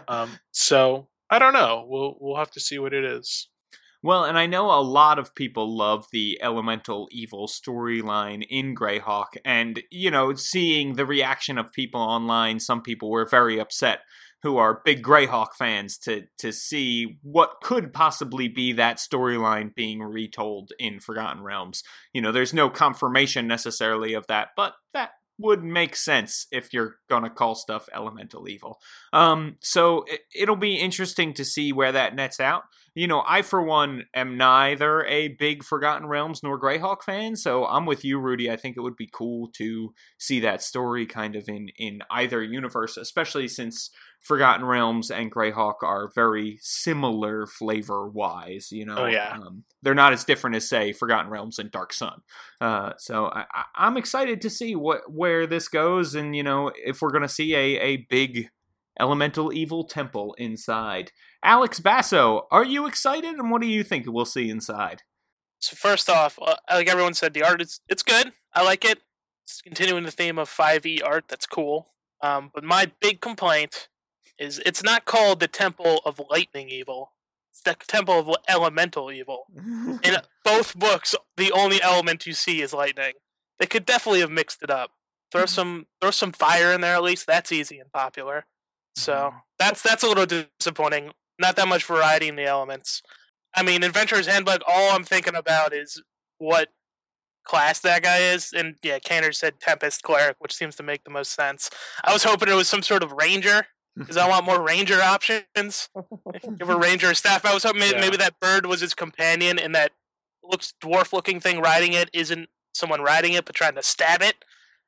um, 0.08 0.32
so 0.52 1.08
I 1.30 1.40
don't 1.40 1.54
know. 1.54 1.86
We'll 1.88 2.16
we'll 2.20 2.38
have 2.38 2.52
to 2.52 2.60
see 2.60 2.80
what 2.80 2.94
it 2.94 3.04
is. 3.04 3.50
Well, 4.04 4.26
and 4.26 4.38
I 4.38 4.48
know 4.48 4.70
a 4.70 4.84
lot 4.84 5.18
of 5.18 5.34
people 5.34 5.78
love 5.78 6.08
the 6.12 6.38
elemental 6.42 7.08
evil 7.10 7.48
storyline 7.48 8.46
in 8.50 8.76
Greyhawk, 8.76 9.38
and 9.46 9.82
you 9.90 10.12
know, 10.12 10.36
seeing 10.36 10.96
the 10.96 11.06
reaction 11.06 11.58
of 11.58 11.72
people 11.72 12.02
online, 12.02 12.60
some 12.60 12.82
people 12.82 13.10
were 13.10 13.26
very 13.26 13.60
upset 13.60 14.00
who 14.42 14.58
are 14.58 14.82
big 14.84 15.02
Greyhawk 15.02 15.54
fans 15.58 15.98
to 16.00 16.24
to 16.40 16.52
see 16.52 17.18
what 17.22 17.62
could 17.64 17.94
possibly 17.94 18.50
be 18.50 18.74
that 18.74 18.98
storyline 18.98 19.74
being 19.74 20.04
retold 20.04 20.74
in 20.78 21.00
Forgotten 21.00 21.42
Realms. 21.42 21.82
You 22.14 22.22
know, 22.22 22.34
there's 22.34 22.54
no 22.54 22.70
confirmation 22.70 23.48
necessarily 23.48 24.14
of 24.14 24.28
that, 24.28 24.50
but 24.58 24.74
that 24.94 25.12
would 25.40 25.64
make 25.64 25.96
sense 25.96 26.48
if 26.52 26.74
you're 26.74 26.98
gonna 27.10 27.30
call 27.30 27.56
stuff 27.56 27.90
elemental 27.94 28.48
evil. 28.48 28.80
Um, 29.12 29.58
so 29.62 30.06
it, 30.08 30.22
it'll 30.36 30.56
be 30.56 30.76
interesting 30.76 31.34
to 31.34 31.46
see 31.46 31.74
where 31.74 31.92
that 31.92 32.16
nets 32.16 32.40
out. 32.40 32.64
You 32.96 33.08
know, 33.08 33.24
I 33.28 33.42
for 33.42 33.62
one 33.64 34.04
am 34.14 34.38
neither 34.38 35.04
a 35.06 35.30
big 35.30 35.64
Forgotten 35.64 36.08
Realms 36.08 36.42
nor 36.44 36.62
Greyhawk 36.62 37.02
fan, 37.02 37.36
so 37.36 37.66
I'm 37.66 37.88
with 37.88 38.06
you, 38.06 38.20
Rudy. 38.20 38.52
I 38.52 38.56
think 38.56 38.78
it 38.78 38.82
would 38.82 38.96
be 38.96 39.10
cool 39.12 39.50
to 39.54 39.94
see 40.20 40.40
that 40.42 40.62
story 40.62 41.08
kind 41.08 41.36
of 41.36 41.50
in 41.50 41.70
in 41.78 42.02
either 42.12 42.44
universe, 42.44 42.96
especially 42.96 43.48
since 43.48 43.90
Forgotten 44.24 44.66
Realms 44.66 45.12
and 45.12 45.32
Greyhawk 45.32 45.84
are 45.84 46.10
very 46.16 46.58
similar 46.62 47.46
flavor 47.46 48.08
wise. 48.08 48.72
You 48.72 48.86
know, 48.86 48.96
Oh, 48.98 49.06
yeah. 49.06 49.38
um, 49.40 49.64
they're 49.82 49.94
not 49.94 50.14
as 50.14 50.24
different 50.24 50.56
as 50.56 50.68
say 50.68 50.94
Forgotten 50.94 51.30
Realms 51.30 51.60
and 51.60 51.70
Dark 51.70 51.94
Sun. 51.94 52.22
Uh, 52.62 52.94
so 52.98 53.26
I, 53.26 53.46
I, 53.54 53.64
I'm 53.76 53.98
excited 53.98 54.42
to 54.42 54.50
see 54.50 54.76
what 54.76 55.12
where 55.12 55.46
this 55.46 55.68
goes, 55.68 56.16
and 56.16 56.36
you 56.36 56.44
know 56.44 56.72
if 56.84 57.02
we're 57.02 57.12
gonna 57.12 57.28
see 57.30 57.54
a 57.54 57.80
a 57.80 57.98
big 58.10 58.50
elemental 59.00 59.52
evil 59.54 59.84
temple 59.84 60.36
inside. 60.38 61.12
Alex 61.44 61.80
Basso, 61.80 62.48
are 62.52 62.64
you 62.64 62.88
excited, 62.88 63.36
and 63.36 63.52
what 63.52 63.62
do 63.62 63.68
you 63.68 63.84
think 63.84 64.06
we'll 64.08 64.24
see 64.26 64.50
inside? 64.50 65.02
So 65.60 65.76
first 65.76 66.10
off, 66.10 66.38
uh, 66.42 66.56
like 66.70 66.88
everyone 66.90 67.14
said, 67.14 67.34
the 67.34 67.44
art 67.44 67.62
is 67.62 67.82
it's 67.90 68.04
good. 68.04 68.32
I 68.54 68.64
like 68.64 68.86
it. 68.86 69.00
It's 69.46 69.62
continuing 69.62 70.04
the 70.04 70.12
theme 70.12 70.38
of 70.38 70.50
5e 70.50 71.02
art. 71.06 71.26
That's 71.28 71.46
cool. 71.46 71.90
Um, 72.22 72.52
but 72.54 72.64
my 72.64 72.92
big 73.02 73.20
complaint 73.20 73.90
is 74.40 74.62
it's 74.66 74.84
not 74.84 75.06
called 75.06 75.40
the 75.40 75.48
Temple 75.48 76.02
of 76.06 76.22
Lightning 76.30 76.70
Evil. 76.70 77.12
It's 77.52 77.62
the 77.62 77.76
Temple 77.88 78.20
of 78.20 78.36
Elemental 78.48 79.12
Evil. 79.12 79.46
In 80.04 80.18
both 80.44 80.78
books, 80.78 81.16
the 81.38 81.52
only 81.52 81.82
element 81.82 82.26
you 82.26 82.34
see 82.34 82.62
is 82.62 82.74
lightning. 82.74 83.14
They 83.60 83.68
could 83.68 83.86
definitely 83.86 84.22
have 84.22 84.32
mixed 84.32 84.64
it 84.64 84.70
up. 84.70 84.92
Throw 85.32 85.44
mm-hmm. 85.44 85.48
some 85.48 85.88
throw 86.02 86.12
some 86.12 86.32
fire 86.32 86.74
in 86.74 86.82
there 86.82 86.96
at 86.96 87.04
least. 87.04 87.28
That's 87.28 87.52
easy 87.52 87.80
and 87.80 87.92
popular. 87.92 88.46
So 88.96 89.14
mm-hmm. 89.14 89.38
that's 89.60 89.82
that's 89.82 90.04
a 90.04 90.08
little 90.08 90.26
disappointing. 90.26 91.12
Not 91.40 91.56
that 91.56 91.68
much 91.68 91.86
variety 91.86 92.28
in 92.28 92.36
the 92.36 92.46
elements. 92.46 93.02
I 93.56 93.64
mean, 93.64 93.84
Adventurer's 93.84 94.28
Handbook. 94.28 94.62
All 94.68 94.96
I'm 94.96 95.04
thinking 95.04 95.36
about 95.36 95.74
is 95.74 96.02
what 96.40 96.70
class 97.46 97.80
that 97.82 98.04
guy 98.04 98.20
is, 98.20 98.54
and 98.54 98.76
yeah, 98.84 99.00
Canner 99.00 99.32
said 99.32 99.60
Tempest 99.60 100.02
Cleric, 100.02 100.38
which 100.40 100.54
seems 100.54 100.76
to 100.78 100.84
make 100.84 101.04
the 101.04 101.12
most 101.12 101.34
sense. 101.34 101.70
I 102.04 102.14
was 102.14 102.24
hoping 102.24 102.50
it 102.50 102.56
was 102.56 102.70
some 102.70 102.82
sort 102.82 103.04
of 103.04 103.12
Ranger 103.12 103.68
because 103.98 104.18
I 104.18 104.28
want 104.28 104.46
more 104.46 104.62
Ranger 104.62 105.02
options. 105.02 105.90
Give 106.58 106.70
a 106.70 106.78
Ranger 106.78 107.12
a 107.12 107.16
staff. 107.16 107.46
I 107.46 107.54
was 107.54 107.64
hoping 107.64 107.80
maybe, 107.80 107.96
Yeah. 107.96 108.02
maybe 108.02 108.18
that 108.18 108.40
bird 108.40 108.66
was 108.66 108.82
his 108.82 108.94
companion, 108.94 109.60
and 109.60 109.74
that 109.76 109.92
looks 110.44 110.74
dwarf-looking 110.82 111.40
thing 111.40 111.60
riding 111.62 111.94
it 111.94 112.10
isn't 112.14 112.50
someone 112.74 113.02
riding 113.02 113.34
it, 113.34 113.46
but 113.46 113.56
trying 113.56 113.76
to 113.76 113.84
stab 113.84 114.22
it. 114.22 114.36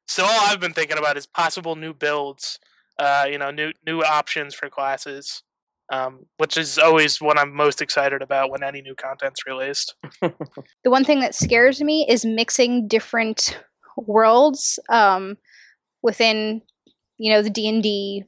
So 0.08 0.24
all 0.24 0.48
I've 0.48 0.60
been 0.60 0.74
thinking 0.74 0.98
about 0.98 1.18
is 1.18 1.26
possible 1.26 1.76
new 1.76 1.94
builds, 1.94 2.60
uh, 3.00 3.28
you 3.30 3.38
know, 3.38 3.52
new 3.52 3.72
new 3.86 4.02
options 4.02 4.54
for 4.54 4.70
classes, 4.70 5.44
um, 5.92 6.26
which 6.38 6.58
is 6.58 6.78
always 6.78 7.22
what 7.22 7.40
I'm 7.40 7.54
most 7.54 7.82
excited 7.82 8.22
about 8.22 8.52
when 8.52 8.64
any 8.64 8.82
new 8.82 8.96
content's 8.96 9.46
released. 9.48 9.96
the 10.22 10.92
one 10.92 11.06
thing 11.06 11.20
that 11.22 11.36
scares 11.36 11.82
me 11.82 12.06
is 12.10 12.26
mixing 12.26 12.88
different 12.88 13.60
worlds 13.98 14.78
um, 14.90 15.38
within 16.02 16.62
you 17.18 17.32
know 17.32 17.42
the 17.42 17.50
d&d 17.50 18.26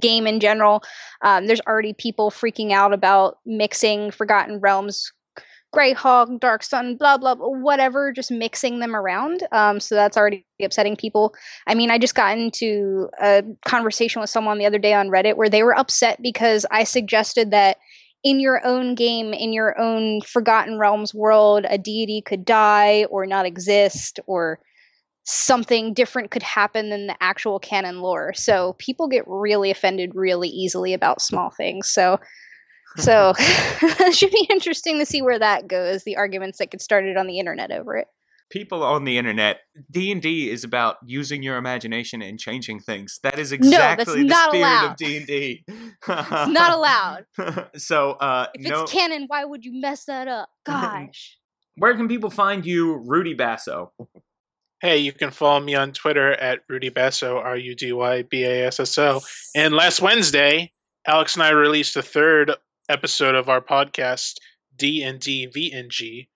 game 0.00 0.26
in 0.26 0.40
general 0.40 0.82
um, 1.22 1.46
there's 1.46 1.60
already 1.66 1.92
people 1.94 2.30
freaking 2.30 2.72
out 2.72 2.92
about 2.92 3.38
mixing 3.44 4.10
forgotten 4.10 4.60
realms 4.60 5.12
greyhawk 5.74 6.38
dark 6.38 6.62
sun 6.62 6.96
blah 6.96 7.16
blah 7.16 7.34
blah 7.34 7.48
whatever 7.48 8.12
just 8.12 8.30
mixing 8.30 8.78
them 8.78 8.94
around 8.94 9.46
um, 9.52 9.80
so 9.80 9.94
that's 9.94 10.16
already 10.16 10.44
upsetting 10.62 10.96
people. 10.96 11.34
I 11.66 11.74
mean 11.74 11.90
i 11.90 11.98
just 11.98 12.14
got 12.14 12.36
into 12.36 13.08
a 13.20 13.42
conversation 13.64 14.20
with 14.20 14.30
someone 14.30 14.58
the 14.58 14.66
other 14.66 14.78
day 14.78 14.92
on 14.92 15.08
reddit 15.08 15.36
where 15.36 15.48
they 15.48 15.62
were 15.62 15.76
upset 15.76 16.20
because 16.22 16.66
i 16.70 16.84
suggested 16.84 17.50
that 17.50 17.78
in 18.24 18.38
your 18.38 18.64
own 18.64 18.94
game, 18.94 19.32
in 19.32 19.52
your 19.52 19.78
own 19.80 20.20
Forgotten 20.20 20.78
Realms 20.78 21.14
world, 21.14 21.66
a 21.68 21.78
deity 21.78 22.22
could 22.22 22.44
die 22.44 23.04
or 23.10 23.26
not 23.26 23.46
exist, 23.46 24.20
or 24.26 24.60
something 25.24 25.94
different 25.94 26.30
could 26.30 26.42
happen 26.42 26.90
than 26.90 27.06
the 27.06 27.16
actual 27.20 27.58
canon 27.58 28.00
lore. 28.00 28.32
So 28.34 28.74
people 28.78 29.08
get 29.08 29.24
really 29.26 29.70
offended 29.70 30.14
really 30.14 30.48
easily 30.48 30.94
about 30.94 31.22
small 31.22 31.50
things. 31.50 31.88
So, 31.88 32.18
so 32.96 33.32
it 33.38 34.14
should 34.14 34.32
be 34.32 34.46
interesting 34.50 34.98
to 34.98 35.06
see 35.06 35.22
where 35.22 35.38
that 35.38 35.68
goes. 35.68 36.04
The 36.04 36.16
arguments 36.16 36.58
that 36.58 36.70
get 36.70 36.82
started 36.82 37.16
on 37.16 37.26
the 37.26 37.38
internet 37.38 37.70
over 37.70 37.96
it. 37.96 38.08
People 38.50 38.82
on 38.82 39.04
the 39.04 39.16
internet, 39.16 39.60
D 39.90 40.12
and 40.12 40.20
D 40.20 40.50
is 40.50 40.62
about 40.62 40.96
using 41.06 41.42
your 41.42 41.56
imagination 41.56 42.20
and 42.20 42.38
changing 42.38 42.80
things. 42.80 43.18
That 43.22 43.38
is 43.38 43.50
exactly 43.50 44.24
the 44.24 44.28
not 44.28 44.50
spirit 44.50 44.66
allowed. 44.66 44.90
of 44.90 44.96
D 44.98 45.16
and 45.16 45.26
D. 45.26 45.64
It's 45.66 46.50
not 46.50 46.72
allowed. 46.74 47.24
so, 47.78 48.10
uh, 48.10 48.48
If 48.52 48.68
no. 48.68 48.82
it's 48.82 48.92
canon, 48.92 49.24
why 49.26 49.46
would 49.46 49.64
you 49.64 49.80
mess 49.80 50.04
that 50.04 50.28
up? 50.28 50.50
Gosh. 50.66 51.38
Where 51.76 51.96
can 51.96 52.08
people 52.08 52.28
find 52.28 52.66
you, 52.66 52.96
Rudy 53.06 53.32
Basso? 53.32 53.94
Hey, 54.82 54.98
you 54.98 55.12
can 55.12 55.30
follow 55.30 55.60
me 55.60 55.76
on 55.76 55.92
Twitter 55.92 56.32
at 56.32 56.64
Rudy 56.68 56.88
Basso, 56.88 57.36
R 57.36 57.56
U 57.56 57.76
D 57.76 57.92
Y 57.92 58.22
B 58.22 58.42
A 58.42 58.66
S 58.66 58.80
S 58.80 58.98
O. 58.98 59.20
And 59.54 59.74
last 59.74 60.02
Wednesday, 60.02 60.72
Alex 61.06 61.36
and 61.36 61.44
I 61.44 61.50
released 61.50 61.94
the 61.94 62.02
third 62.02 62.50
episode 62.88 63.36
of 63.36 63.48
our 63.48 63.60
podcast, 63.60 64.38
D 64.76 65.04
and 65.04 65.20
D 65.20 65.46
VNG, 65.46 66.26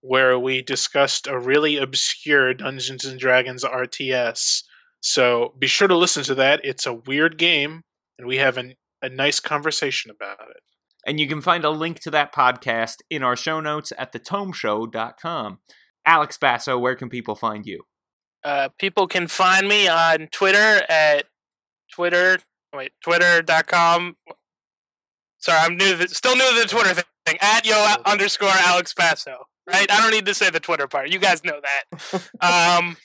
where 0.00 0.36
we 0.36 0.62
discussed 0.62 1.28
a 1.28 1.38
really 1.38 1.76
obscure 1.76 2.52
Dungeons 2.54 3.04
and 3.04 3.20
Dragons 3.20 3.62
RTS. 3.62 4.64
So 5.00 5.54
be 5.60 5.68
sure 5.68 5.86
to 5.86 5.96
listen 5.96 6.24
to 6.24 6.34
that. 6.34 6.60
It's 6.64 6.86
a 6.86 6.94
weird 6.94 7.38
game, 7.38 7.82
and 8.18 8.26
we 8.26 8.38
have 8.38 8.56
an, 8.56 8.74
a 9.00 9.10
nice 9.10 9.38
conversation 9.38 10.10
about 10.10 10.40
it. 10.50 10.62
And 11.06 11.20
you 11.20 11.28
can 11.28 11.40
find 11.40 11.64
a 11.64 11.70
link 11.70 12.00
to 12.00 12.10
that 12.10 12.34
podcast 12.34 12.96
in 13.10 13.22
our 13.22 13.36
show 13.36 13.60
notes 13.60 13.92
at 13.96 14.12
thetomeshow.com. 14.12 15.58
Alex 16.04 16.36
Basso, 16.36 16.76
where 16.76 16.96
can 16.96 17.08
people 17.08 17.36
find 17.36 17.64
you? 17.64 17.84
Uh, 18.44 18.68
people 18.78 19.06
can 19.06 19.28
find 19.28 19.68
me 19.68 19.88
on 19.88 20.28
Twitter 20.32 20.82
at 20.88 21.26
Twitter. 21.92 22.38
Wait, 22.74 22.92
twitter.com. 23.02 24.16
Sorry, 25.38 25.58
I'm 25.58 25.76
new. 25.76 25.92
To 25.92 25.96
the, 25.96 26.08
still 26.08 26.36
new 26.36 26.54
to 26.54 26.60
the 26.62 26.68
Twitter 26.68 27.02
thing. 27.26 27.36
At 27.40 27.66
yo 27.66 27.94
underscore 28.04 28.48
Alex 28.48 28.94
Basso. 28.94 29.46
Right? 29.66 29.90
I 29.90 30.00
don't 30.00 30.10
need 30.10 30.26
to 30.26 30.34
say 30.34 30.50
the 30.50 30.60
Twitter 30.60 30.88
part. 30.88 31.10
You 31.10 31.18
guys 31.18 31.44
know 31.44 31.60
that. 31.60 32.14
um, 32.80 32.96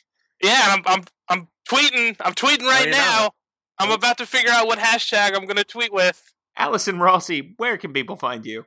yeah, 0.41 0.61
I'm, 0.69 0.81
I'm 0.85 1.03
I'm 1.29 1.47
tweeting. 1.69 2.15
I'm 2.21 2.33
tweeting 2.33 2.65
right 2.65 2.89
now. 2.89 3.31
I'm 3.79 3.91
about 3.91 4.17
to 4.17 4.25
figure 4.25 4.51
out 4.51 4.65
what 4.65 4.79
hashtag 4.79 5.35
I'm 5.35 5.45
going 5.45 5.57
to 5.57 5.63
tweet 5.63 5.93
with. 5.93 6.33
Allison 6.55 6.99
Rossi, 6.99 7.53
where 7.57 7.77
can 7.77 7.93
people 7.93 8.15
find 8.15 8.43
you? 8.43 8.65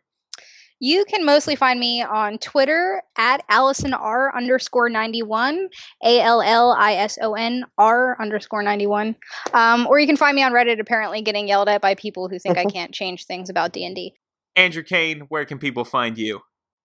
You 0.83 1.05
can 1.05 1.27
mostly 1.27 1.57
find 1.57 1.79
me 1.79 2.03
on 2.03 2.39
Twitter 2.39 3.03
at 3.19 3.45
Allison 3.51 3.93
R 3.93 4.35
underscore 4.35 4.89
91, 4.89 5.69
A 6.03 6.21
L 6.21 6.41
L 6.41 6.73
I 6.73 6.95
S 6.95 7.19
O 7.21 7.35
N 7.35 7.67
R 7.77 8.17
underscore 8.19 8.63
91. 8.63 9.15
Um, 9.53 9.87
or 9.87 10.01
you 10.01 10.07
can 10.07 10.17
find 10.17 10.35
me 10.35 10.43
on 10.43 10.53
Reddit 10.53 10.81
apparently 10.81 11.21
getting 11.21 11.47
yelled 11.47 11.69
at 11.69 11.83
by 11.83 11.95
people 11.95 12.31
who 12.31 12.39
think 12.39 12.57
I 12.57 12.65
can't 12.65 12.95
change 12.95 13.27
things 13.27 13.51
about 13.51 13.75
D&D. 13.75 14.15
Andrew 14.57 14.83
Kane, 14.83 15.21
where 15.29 15.45
can 15.45 15.59
people 15.59 15.85
find 15.85 16.17
you? 16.17 16.41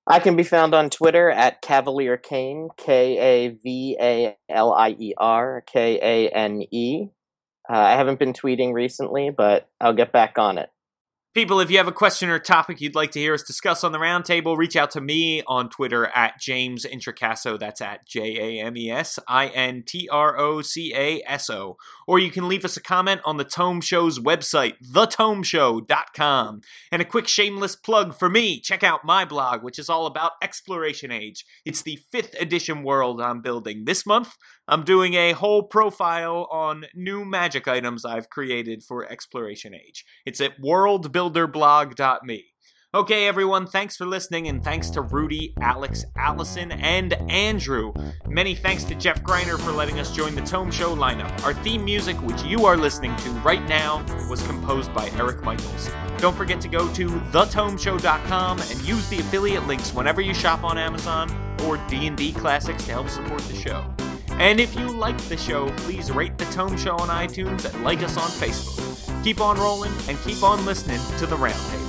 I 0.06 0.20
can 0.20 0.36
be 0.36 0.44
found 0.44 0.76
on 0.76 0.90
Twitter 0.90 1.32
at 1.32 1.62
Kavalier 1.62 2.18
Kane, 2.18 2.70
K 2.78 3.18
A 3.18 3.48
V 3.48 3.98
A 4.00 4.38
L 4.50 4.74
I 4.74 4.90
E 4.90 5.14
R 5.18 5.64
K 5.66 6.00
A 6.02 6.30
N 6.30 6.64
E. 6.70 7.08
Uh, 7.68 7.88
haven't 7.88 8.20
been 8.20 8.34
tweeting 8.34 8.74
recently, 8.74 9.30
but 9.30 9.70
I'll 9.80 9.94
get 9.94 10.12
back 10.12 10.38
on 10.38 10.58
it. 10.58 10.70
People, 11.36 11.60
if 11.60 11.70
you 11.70 11.76
have 11.76 11.88
a 11.90 11.92
question 11.92 12.30
or 12.30 12.40
topic 12.40 12.80
you'd 12.80 12.96
like 12.96 13.12
to 13.12 13.20
hear 13.20 13.34
us 13.34 13.44
discuss 13.44 13.84
on 13.84 13.92
the 13.92 13.98
roundtable, 13.98 14.56
reach 14.56 14.78
out 14.78 14.92
to 14.92 15.02
me 15.02 15.44
on 15.48 15.70
Twitter 15.70 16.06
at 16.16 16.40
James 16.40 16.86
Introcaso. 16.86 17.60
That's 17.60 17.82
at 17.82 18.08
J 18.08 18.62
A 18.62 18.66
M 18.66 18.78
E 18.78 18.90
S 18.90 19.20
I 19.28 19.48
N 19.48 19.84
T 19.86 20.08
R 20.10 20.40
O 20.40 20.62
C 20.62 20.94
A 20.96 21.22
S 21.28 21.50
O. 21.50 21.76
Or 22.08 22.20
you 22.20 22.32
can 22.32 22.48
leave 22.48 22.64
us 22.64 22.78
a 22.78 22.82
comment 22.82 23.20
on 23.26 23.36
the 23.36 23.44
Tome 23.44 23.82
Show's 23.82 24.18
website, 24.18 24.76
thetomeshow.com. 24.82 26.62
And 26.90 27.02
a 27.02 27.06
quick 27.06 27.28
shameless 27.28 27.76
plug 27.76 28.16
for 28.16 28.30
me 28.30 28.62
check 28.62 28.82
out 28.82 29.04
my 29.04 29.26
blog, 29.26 29.62
which 29.62 29.78
is 29.78 29.90
all 29.90 30.06
about 30.06 30.34
Exploration 30.42 31.12
Age. 31.12 31.44
It's 31.66 31.82
the 31.82 32.00
fifth 32.14 32.34
edition 32.40 32.82
world 32.82 33.22
I'm 33.22 33.42
building. 33.42 33.84
This 33.84 34.06
month, 34.06 34.38
I'm 34.70 34.84
doing 34.84 35.14
a 35.16 35.34
whole 35.34 35.64
profile 35.64 36.48
on 36.50 36.86
new 36.96 37.26
magic 37.26 37.68
items 37.68 38.06
I've 38.06 38.30
created 38.30 38.84
for 38.84 39.06
Exploration 39.06 39.76
Age. 39.76 40.06
It's 40.26 40.40
at 40.40 40.60
worldbuilderblog.me. 41.30 42.46
Okay, 42.94 43.28
everyone, 43.28 43.68
thanks 43.68 43.98
for 43.98 44.06
listening, 44.06 44.48
and 44.48 44.64
thanks 44.64 44.90
to 44.92 45.02
Rudy, 45.02 45.54
Alex, 45.60 46.06
Allison, 46.16 46.72
and 46.72 47.12
Andrew. 47.30 47.92
Many 48.26 48.56
thanks 48.56 48.86
to 48.86 48.96
Jeff 48.96 49.22
Greiner 49.22 49.60
for 49.60 49.74
letting 49.74 50.00
us 50.00 50.16
join 50.16 50.34
the 50.34 50.42
Tome 50.42 50.72
Show 50.72 50.96
lineup. 50.96 51.44
Our 51.44 51.54
theme 51.56 51.84
music, 51.84 52.16
which 52.22 52.42
you 52.44 52.66
are 52.66 52.78
listening 52.78 53.14
to 53.18 53.30
right 53.42 53.68
now, 53.68 54.06
was 54.30 54.42
composed 54.48 54.94
by 54.94 55.10
Eric 55.18 55.44
Michaels. 55.44 55.90
Don't 56.20 56.38
forget 56.38 56.62
to 56.62 56.70
go 56.70 56.88
to 56.94 57.10
thetomeshow.com 57.10 58.60
and 58.60 58.82
use 58.88 59.10
the 59.10 59.20
affiliate 59.20 59.68
links 59.68 59.94
whenever 59.94 60.22
you 60.22 60.34
shop 60.34 60.64
on 60.64 60.78
Amazon 60.78 61.30
or 61.66 61.76
D&D 61.90 62.32
Classics 62.32 62.86
to 62.86 62.94
help 62.94 63.10
support 63.10 63.42
the 63.42 63.56
show. 63.56 63.86
And 64.30 64.58
if 64.58 64.74
you 64.74 64.88
like 64.88 65.18
the 65.24 65.36
show, 65.36 65.70
please 65.80 66.12
rate 66.12 66.38
the 66.38 66.46
Tome 66.46 66.78
Show 66.78 66.96
on 66.96 67.10
iTunes 67.10 67.66
and 67.66 67.84
like 67.84 68.04
us 68.04 68.16
on 68.16 68.30
Facebook. 68.30 69.15
Keep 69.26 69.42
on 69.42 69.58
rolling 69.58 69.92
and 70.08 70.22
keep 70.22 70.44
on 70.44 70.64
listening 70.68 71.00
to 71.18 71.26
the 71.26 71.36
Roundtable. 71.36 71.85